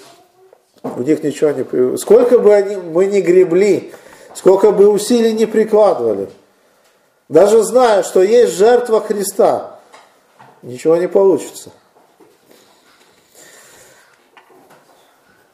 у 0.83 1.03
них 1.03 1.23
ничего 1.23 1.51
не... 1.51 1.97
Сколько 1.97 2.39
бы 2.39 2.55
они, 2.55 2.77
мы 2.77 3.07
ни 3.07 3.21
гребли, 3.21 3.93
сколько 4.35 4.71
бы 4.71 4.89
усилий 4.89 5.33
не 5.33 5.47
прикладывали, 5.47 6.29
даже 7.29 7.63
зная, 7.63 8.03
что 8.03 8.23
есть 8.23 8.55
жертва 8.55 9.01
Христа, 9.01 9.79
ничего 10.63 10.97
не 10.97 11.09
получится. 11.09 11.71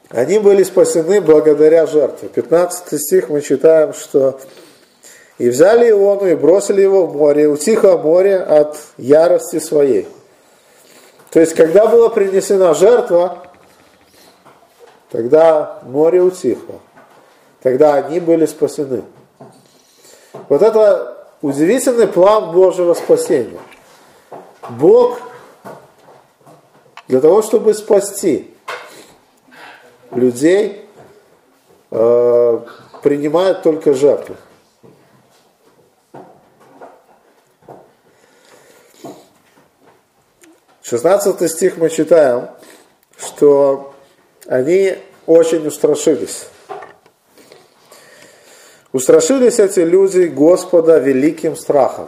Они 0.09 0.39
были 0.39 0.63
спасены 0.63 1.19
благодаря 1.19 1.85
жертве. 1.85 2.29
15 2.29 2.99
стих 2.99 3.29
мы 3.29 3.41
читаем, 3.41 3.93
что 3.93 4.39
«И 5.37 5.49
взяли 5.49 5.89
Иону 5.89 6.27
и 6.27 6.35
бросили 6.35 6.81
его 6.81 7.05
в 7.05 7.15
море, 7.15 7.47
утихло 7.47 7.97
море 7.97 8.37
от 8.37 8.77
ярости 8.97 9.59
своей». 9.59 10.07
То 11.37 11.41
есть, 11.41 11.53
когда 11.53 11.85
была 11.85 12.09
принесена 12.09 12.73
жертва, 12.73 13.43
тогда 15.11 15.81
море 15.83 16.19
утихло. 16.19 16.79
Тогда 17.61 17.93
они 17.93 18.19
были 18.19 18.47
спасены. 18.47 19.03
Вот 20.49 20.63
это 20.63 21.27
удивительный 21.43 22.07
план 22.07 22.53
Божьего 22.53 22.95
спасения. 22.95 23.59
Бог 24.67 25.19
для 27.07 27.21
того, 27.21 27.43
чтобы 27.43 27.75
спасти 27.75 28.51
людей, 30.09 30.89
э, 31.91 32.59
принимает 33.03 33.61
только 33.61 33.93
жертву. 33.93 34.37
16 40.89 41.51
стих 41.51 41.75
мы 41.75 41.89
читаем, 41.89 42.47
что 43.17 43.93
они 44.47 44.95
очень 45.25 45.67
устрашились. 45.67 46.45
Устрашились 48.93 49.59
эти 49.59 49.81
люди 49.81 50.27
Господа 50.27 50.97
великим 50.99 51.57
страхом. 51.57 52.07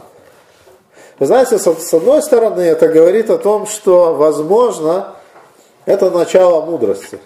Вы 1.18 1.26
знаете, 1.26 1.60
с 1.60 1.94
одной 1.94 2.24
стороны, 2.24 2.62
это 2.62 2.88
говорит 2.88 3.30
о 3.30 3.38
том, 3.38 3.68
что, 3.68 4.14
возможно, 4.14 5.14
это 5.86 6.10
начало 6.10 6.66
мудрости. 6.66 7.20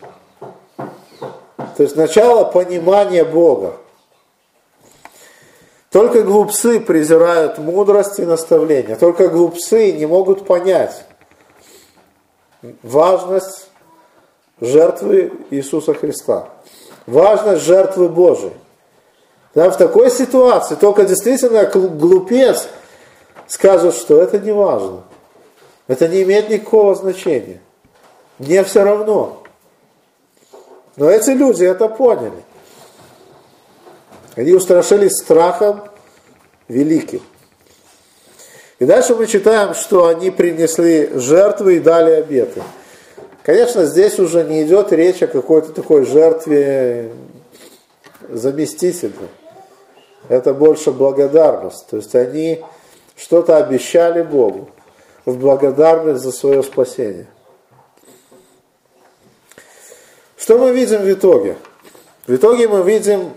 То 0.76 1.84
есть 1.84 1.95
начало 1.95 2.45
понимания 2.45 3.24
Бога. 3.24 3.76
Только 5.91 6.24
глупцы 6.24 6.80
презирают 6.80 7.60
мудрость 7.60 8.18
и 8.18 8.26
наставление. 8.26 8.95
Только 8.95 9.28
глупцы 9.28 9.91
не 9.91 10.08
могут 10.08 10.47
понять, 10.47 11.06
важность 12.82 13.70
жертвы 14.59 15.34
Иисуса 15.49 15.93
Христа. 15.93 16.49
Важность 17.05 17.64
жертвы 17.64 18.09
Божией. 18.09 18.53
Да, 19.53 19.70
в 19.70 19.78
такой 19.78 20.09
ситуации 20.09 20.76
только 20.76 21.05
действительно 21.05 21.66
глупец 21.66 22.68
скажет, 23.47 23.95
что 23.95 24.22
это 24.22 24.39
не 24.39 24.51
важно. 24.51 25.03
Это 25.88 26.07
не 26.07 26.24
имеет 26.24 26.49
никакого 26.49 26.95
значения. 26.95 27.61
Мне 28.39 28.64
все 28.64 28.84
равно. 28.84 29.43
Но 30.95 31.09
эти 31.09 31.32
люди 31.32 31.64
это 31.64 31.88
поняли. 31.88 32.43
Они 34.36 34.53
устрашились 34.53 35.18
страхом 35.18 35.82
великим. 36.68 37.22
И 38.84 38.86
дальше 38.86 39.15
мы 39.15 39.27
читаем, 39.27 39.73
что 39.75 40.07
они 40.07 40.29
принесли 40.29 41.09
жертвы 41.13 41.77
и 41.77 41.79
дали 41.79 42.11
обеты. 42.11 42.61
Конечно, 43.41 43.86
здесь 43.86 44.19
уже 44.19 44.43
не 44.43 44.63
идет 44.63 44.91
речь 44.91 45.23
о 45.23 45.27
какой-то 45.27 45.71
такой 45.71 46.05
жертве 46.05 47.13
заместительной. 48.27 49.29
Это 50.27 50.53
больше 50.53 50.91
благодарность. 50.91 51.88
То 51.88 51.95
есть 51.95 52.13
они 52.13 52.61
что-то 53.15 53.55
обещали 53.55 54.21
Богу 54.21 54.69
в 55.23 55.38
благодарность 55.38 56.21
за 56.21 56.34
свое 56.34 56.61
спасение. 56.61 57.27
Что 60.36 60.57
мы 60.57 60.73
видим 60.73 61.03
в 61.03 61.09
итоге? 61.09 61.55
В 62.27 62.36
итоге 62.36 62.67
мы 62.67 62.84
видим 62.84 63.31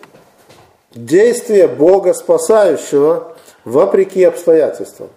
действие 0.93 1.69
Бога 1.69 2.15
спасающего 2.15 3.37
вопреки 3.65 4.25
обстоятельствам. 4.25 5.09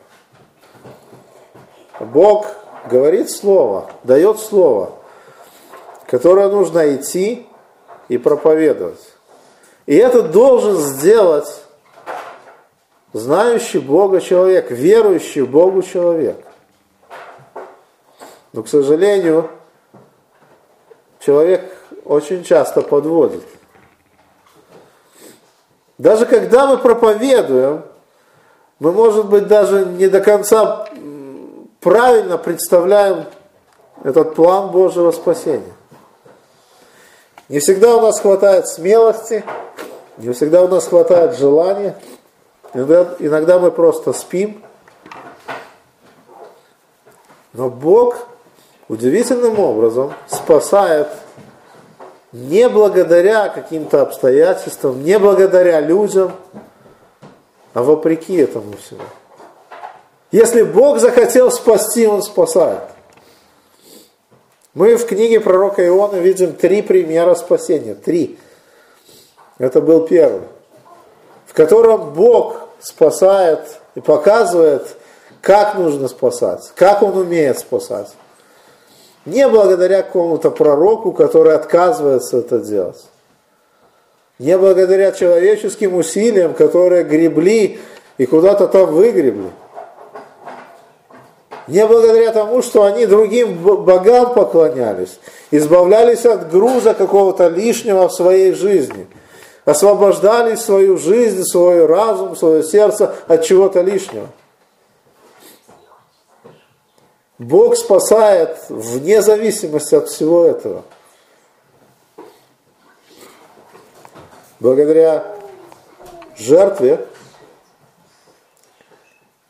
Бог 2.00 2.48
говорит 2.90 3.30
слово, 3.30 3.92
дает 4.04 4.40
слово, 4.40 4.94
которое 6.08 6.50
нужно 6.50 6.96
идти 6.96 7.48
и 8.08 8.18
проповедовать. 8.18 9.02
И 9.86 9.96
это 9.96 10.22
должен 10.22 10.78
сделать 10.78 11.64
знающий 13.14 13.80
Бога 13.80 14.22
человек, 14.22 14.72
верующий 14.72 15.42
Богу 15.42 15.82
человек. 15.82 16.38
Но, 18.54 18.64
к 18.64 18.68
сожалению, 18.68 19.50
человек 21.20 21.76
очень 22.06 22.44
часто 22.44 22.82
подводит. 22.82 23.44
Даже 25.98 26.26
когда 26.26 26.66
мы 26.66 26.78
проповедуем, 26.78 27.84
мы, 28.80 28.94
может 28.94 29.28
быть, 29.28 29.48
даже 29.48 29.86
не 29.86 30.08
до 30.08 30.22
конца 30.22 30.79
правильно 31.80 32.38
представляем 32.38 33.26
этот 34.04 34.36
план 34.36 34.72
Божьего 34.72 35.12
спасения. 35.12 35.74
Не 37.48 37.60
всегда 37.60 37.96
у 37.96 38.02
нас 38.02 38.20
хватает 38.20 38.68
смелости, 38.68 39.44
не 40.18 40.32
всегда 40.34 40.64
у 40.64 40.68
нас 40.68 40.88
хватает 40.88 41.38
желания. 41.38 41.96
Иногда, 42.74 43.16
иногда 43.20 43.60
мы 43.60 43.72
просто 43.72 44.14
спим. 44.14 44.64
Но 47.54 47.70
Бог 47.70 48.28
удивительным 48.88 49.60
образом 49.60 50.14
спасает 50.28 51.08
не 52.32 52.70
благодаря 52.70 53.50
каким-то 53.50 54.04
обстоятельствам, 54.04 55.04
не 55.04 55.18
благодаря 55.18 55.80
людям, 55.80 56.32
а 57.74 57.82
вопреки 57.82 58.36
этому 58.36 58.74
всему. 58.78 59.02
Если 60.32 60.62
Бог 60.62 61.00
захотел 61.00 61.52
спасти, 61.52 62.06
Он 62.06 62.22
спасает. 62.22 62.84
Мы 64.74 64.96
в 64.96 65.06
книге 65.06 65.40
пророка 65.40 65.86
Иона 65.86 66.18
видим 66.18 66.54
три 66.54 66.82
примера 66.82 67.34
спасения. 67.36 67.96
Три. 67.96 68.38
Это 69.58 69.82
был 69.82 70.08
первый. 70.08 70.48
В 71.48 71.54
котором 71.54 72.14
Бог 72.14 72.70
спасает 72.80 73.80
и 73.96 74.00
показывает, 74.02 74.96
как 75.42 75.76
нужно 75.76 76.08
спасать, 76.08 76.72
как 76.76 77.02
Он 77.02 77.18
умеет 77.18 77.58
спасать. 77.58 78.14
Не 79.26 79.48
благодаря 79.50 80.04
какому-то 80.04 80.52
пророку, 80.52 81.12
который 81.12 81.56
отказывается 81.56 82.38
это 82.38 82.60
делать. 82.60 83.04
Не 84.38 84.58
благодаря 84.58 85.12
человеческим 85.12 85.96
усилиям, 85.96 86.54
которые 86.54 87.04
гребли 87.04 87.80
и 88.18 88.26
куда-то 88.26 88.68
там 88.68 88.94
выгребли. 88.94 89.50
Не 91.70 91.86
благодаря 91.86 92.32
тому, 92.32 92.64
что 92.64 92.84
они 92.84 93.06
другим 93.06 93.60
богам 93.60 94.34
поклонялись, 94.34 95.20
избавлялись 95.52 96.26
от 96.26 96.50
груза 96.50 96.96
какого-то 96.96 97.48
лишнего 97.48 98.10
в 98.10 98.14
своей 98.14 98.54
жизни, 98.54 99.06
освобождали 99.66 100.56
свою 100.56 100.98
жизнь, 100.98 101.44
свой 101.44 101.86
разум, 101.86 102.36
свое 102.36 102.64
сердце 102.64 103.14
от 103.28 103.44
чего-то 103.44 103.82
лишнего. 103.82 104.30
Бог 107.38 107.78
спасает 107.78 108.58
вне 108.70 109.22
зависимости 109.22 109.94
от 109.94 110.10
всего 110.10 110.46
этого. 110.46 110.84
Благодаря 114.60 115.36
жертве, 116.36 117.06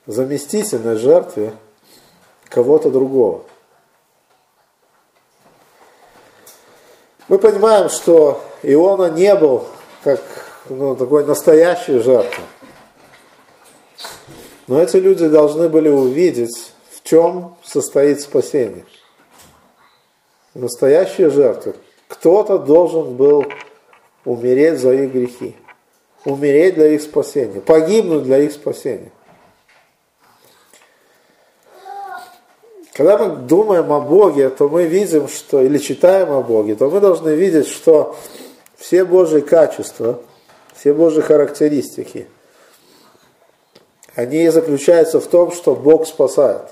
заместительной 0.05 0.97
жертве 0.97 1.53
кого-то 2.49 2.89
другого. 2.89 3.43
Мы 7.27 7.37
понимаем, 7.37 7.89
что 7.89 8.41
Иона 8.63 9.11
не 9.11 9.35
был 9.35 9.65
как 10.03 10.21
ну, 10.69 10.95
такой 10.95 11.25
настоящей 11.25 11.99
жертвой. 11.99 12.45
Но 14.67 14.81
эти 14.81 14.97
люди 14.97 15.27
должны 15.27 15.69
были 15.69 15.89
увидеть 15.89 16.73
чем 17.09 17.55
состоит 17.63 18.21
спасение? 18.21 18.85
Настоящая 20.53 21.31
жертва. 21.31 21.73
Кто-то 22.07 22.59
должен 22.59 23.15
был 23.15 23.45
умереть 24.25 24.79
за 24.79 24.93
их 24.93 25.11
грехи, 25.11 25.55
умереть 26.23 26.75
для 26.75 26.89
их 26.93 27.01
спасения, 27.01 27.61
погибнуть 27.61 28.25
для 28.25 28.37
их 28.37 28.51
спасения. 28.51 29.11
Когда 32.99 33.17
мы 33.17 33.37
думаем 33.37 33.93
о 33.93 34.01
Боге, 34.01 34.49
то 34.49 34.67
мы 34.67 34.83
видим, 34.83 35.29
что, 35.29 35.61
или 35.61 35.77
читаем 35.77 36.31
о 36.31 36.41
Боге, 36.41 36.75
то 36.75 36.89
мы 36.89 36.99
должны 36.99 37.29
видеть, 37.29 37.69
что 37.69 38.17
все 38.75 39.05
Божьи 39.05 39.39
качества, 39.39 40.19
все 40.75 40.93
Божьи 40.93 41.21
характеристики, 41.21 42.27
они 44.15 44.49
заключаются 44.49 45.21
в 45.21 45.27
том, 45.27 45.53
что 45.53 45.75
Бог 45.75 46.07
спасает. 46.07 46.65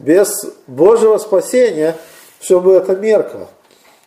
Без 0.00 0.46
Божьего 0.66 1.16
спасения 1.18 1.96
все 2.40 2.58
бы 2.58 2.72
это 2.72 2.96
меркло. 2.96 3.46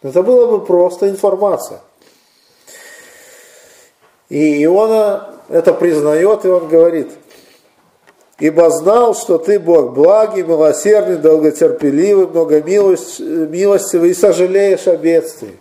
Это 0.01 0.21
было 0.23 0.45
бы 0.57 0.65
просто 0.65 1.07
информация. 1.07 1.79
И 4.27 4.61
Иона 4.65 5.35
это 5.47 5.73
признает, 5.73 6.43
и 6.43 6.49
он 6.49 6.67
говорит, 6.67 7.11
«Ибо 8.39 8.69
знал, 8.69 9.15
что 9.15 9.37
ты 9.37 9.59
Бог 9.59 9.93
благий, 9.93 10.43
милосердный, 10.43 11.17
долготерпеливый, 11.17 12.27
многомилостивый 12.27 14.11
и 14.11 14.13
сожалеешь 14.13 14.87
о 14.87 14.95
бедствии». 14.95 15.57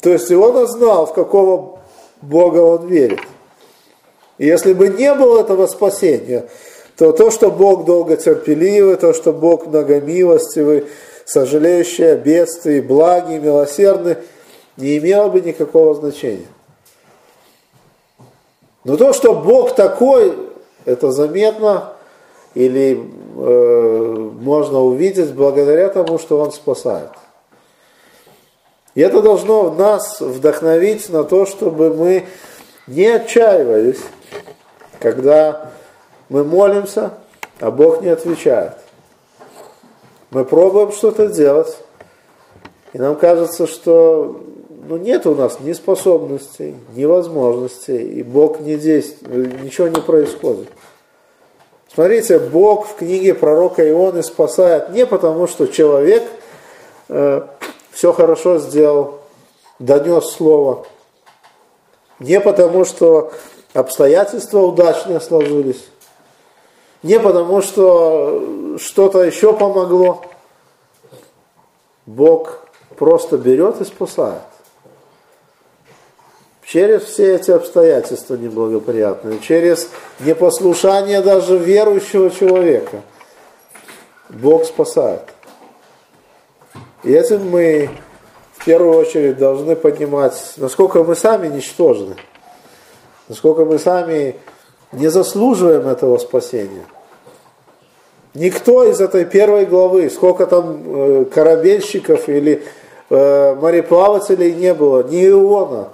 То 0.00 0.10
есть 0.10 0.30
Иона 0.30 0.66
знал, 0.66 1.06
в 1.06 1.12
какого 1.12 1.80
Бога 2.22 2.58
он 2.58 2.86
верит. 2.86 3.20
И 4.38 4.46
если 4.46 4.72
бы 4.72 4.88
не 4.88 5.12
было 5.14 5.40
этого 5.40 5.66
спасения, 5.66 6.48
то 6.96 7.12
то, 7.12 7.30
что 7.30 7.50
Бог 7.50 7.84
долго 7.84 8.16
терпеливый, 8.16 8.96
то, 8.96 9.12
что 9.12 9.32
Бог 9.32 9.66
многомилостивый, 9.66 10.86
сожалеющий 11.24 12.12
о 12.12 12.16
бедствии, 12.16 12.80
благий, 12.80 13.38
милосердный, 13.38 14.16
не 14.76 14.98
имело 14.98 15.28
бы 15.28 15.40
никакого 15.40 15.94
значения. 15.94 16.46
Но 18.88 18.96
то, 18.96 19.12
что 19.12 19.34
Бог 19.34 19.74
такой, 19.74 20.34
это 20.86 21.12
заметно 21.12 21.92
или 22.54 22.98
э, 23.36 24.30
можно 24.40 24.80
увидеть 24.80 25.34
благодаря 25.34 25.90
тому, 25.90 26.18
что 26.18 26.40
Он 26.40 26.52
спасает. 26.52 27.10
И 28.94 29.02
это 29.02 29.20
должно 29.20 29.74
нас 29.74 30.22
вдохновить 30.22 31.10
на 31.10 31.24
то, 31.24 31.44
чтобы 31.44 31.92
мы 31.92 32.24
не 32.86 33.04
отчаивались, 33.08 34.00
когда 35.00 35.70
мы 36.30 36.42
молимся, 36.42 37.10
а 37.60 37.70
Бог 37.70 38.00
не 38.00 38.08
отвечает. 38.08 38.72
Мы 40.30 40.46
пробуем 40.46 40.92
что-то 40.92 41.26
делать, 41.28 41.76
и 42.94 42.98
нам 42.98 43.16
кажется, 43.16 43.66
что 43.66 44.47
ну, 44.88 44.96
нет 44.96 45.26
у 45.26 45.34
нас 45.34 45.60
ни 45.60 45.74
способностей, 45.74 46.74
ни 46.94 47.04
возможностей, 47.04 47.98
и 47.98 48.22
Бог 48.22 48.60
не 48.60 48.76
действует, 48.76 49.62
ничего 49.62 49.88
не 49.88 50.00
происходит. 50.00 50.68
Смотрите, 51.92 52.38
Бог 52.38 52.86
в 52.86 52.94
книге 52.96 53.34
пророка 53.34 53.86
Ионы 53.86 54.22
спасает 54.22 54.90
не 54.90 55.04
потому, 55.04 55.46
что 55.46 55.66
человек 55.66 56.22
э, 57.08 57.42
все 57.90 58.12
хорошо 58.14 58.58
сделал, 58.58 59.20
донес 59.78 60.30
слово, 60.30 60.86
не 62.18 62.40
потому, 62.40 62.86
что 62.86 63.32
обстоятельства 63.74 64.60
удачные 64.60 65.20
сложились, 65.20 65.84
не 67.02 67.20
потому, 67.20 67.60
что 67.60 68.78
что-то 68.78 69.22
еще 69.22 69.52
помогло. 69.52 70.22
Бог 72.06 72.60
просто 72.96 73.36
берет 73.36 73.82
и 73.82 73.84
спасает. 73.84 74.40
Через 76.70 77.04
все 77.04 77.36
эти 77.36 77.50
обстоятельства 77.50 78.34
неблагоприятные, 78.34 79.38
через 79.40 79.88
непослушание 80.20 81.22
даже 81.22 81.56
верующего 81.56 82.28
человека, 82.28 83.00
Бог 84.28 84.66
спасает. 84.66 85.22
И 87.04 87.10
этим 87.10 87.48
мы 87.48 87.88
в 88.58 88.66
первую 88.66 88.98
очередь 88.98 89.38
должны 89.38 89.76
понимать, 89.76 90.34
насколько 90.58 91.02
мы 91.04 91.16
сами 91.16 91.48
ничтожны, 91.48 92.16
насколько 93.28 93.64
мы 93.64 93.78
сами 93.78 94.36
не 94.92 95.08
заслуживаем 95.08 95.88
этого 95.88 96.18
спасения. 96.18 96.84
Никто 98.34 98.84
из 98.84 99.00
этой 99.00 99.24
первой 99.24 99.64
главы, 99.64 100.10
сколько 100.10 100.46
там 100.46 100.82
э, 100.84 101.24
корабельщиков 101.24 102.28
или 102.28 102.62
э, 103.08 103.54
мореплавателей 103.54 104.52
не 104.52 104.74
было, 104.74 105.02
ни 105.04 105.26
Иона, 105.26 105.88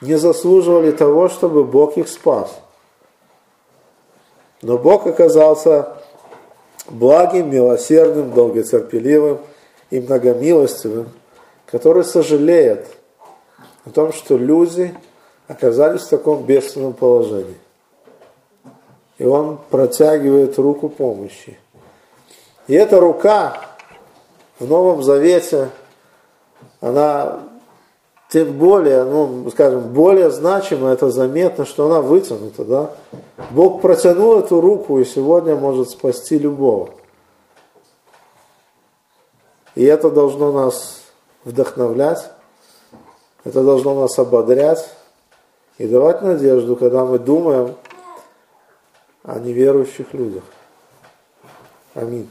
не 0.00 0.16
заслуживали 0.16 0.92
того, 0.92 1.28
чтобы 1.28 1.64
Бог 1.64 1.96
их 1.96 2.08
спас. 2.08 2.54
Но 4.62 4.78
Бог 4.78 5.06
оказался 5.06 5.96
благим, 6.88 7.50
милосердным, 7.50 8.32
долготерпеливым 8.32 9.38
и 9.90 10.00
многомилостивым, 10.00 11.08
который 11.66 12.04
сожалеет 12.04 12.86
о 13.84 13.90
том, 13.90 14.12
что 14.12 14.36
люди 14.36 14.94
оказались 15.48 16.02
в 16.02 16.08
таком 16.08 16.44
бедственном 16.44 16.92
положении. 16.92 17.58
И 19.18 19.24
он 19.24 19.58
протягивает 19.70 20.58
руку 20.58 20.88
помощи. 20.88 21.58
И 22.66 22.74
эта 22.74 23.00
рука 23.00 23.60
в 24.58 24.68
Новом 24.68 25.02
Завете, 25.02 25.70
она 26.80 27.40
тем 28.28 28.52
более, 28.52 29.04
ну, 29.04 29.48
скажем, 29.50 29.92
более 29.92 30.30
значимо, 30.30 30.88
это 30.88 31.10
заметно, 31.10 31.64
что 31.64 31.86
она 31.86 32.00
вытянута, 32.00 32.64
да. 32.64 32.90
Бог 33.50 33.80
протянул 33.80 34.40
эту 34.40 34.60
руку 34.60 34.98
и 34.98 35.04
сегодня 35.04 35.54
может 35.54 35.90
спасти 35.90 36.38
любого. 36.38 36.90
И 39.76 39.84
это 39.84 40.10
должно 40.10 40.52
нас 40.52 41.02
вдохновлять, 41.44 42.30
это 43.44 43.62
должно 43.62 43.94
нас 44.00 44.18
ободрять 44.18 44.90
и 45.78 45.86
давать 45.86 46.22
надежду, 46.22 46.74
когда 46.74 47.04
мы 47.04 47.18
думаем 47.18 47.76
о 49.22 49.38
неверующих 49.38 50.12
людях. 50.14 50.44
Аминь. 51.94 52.28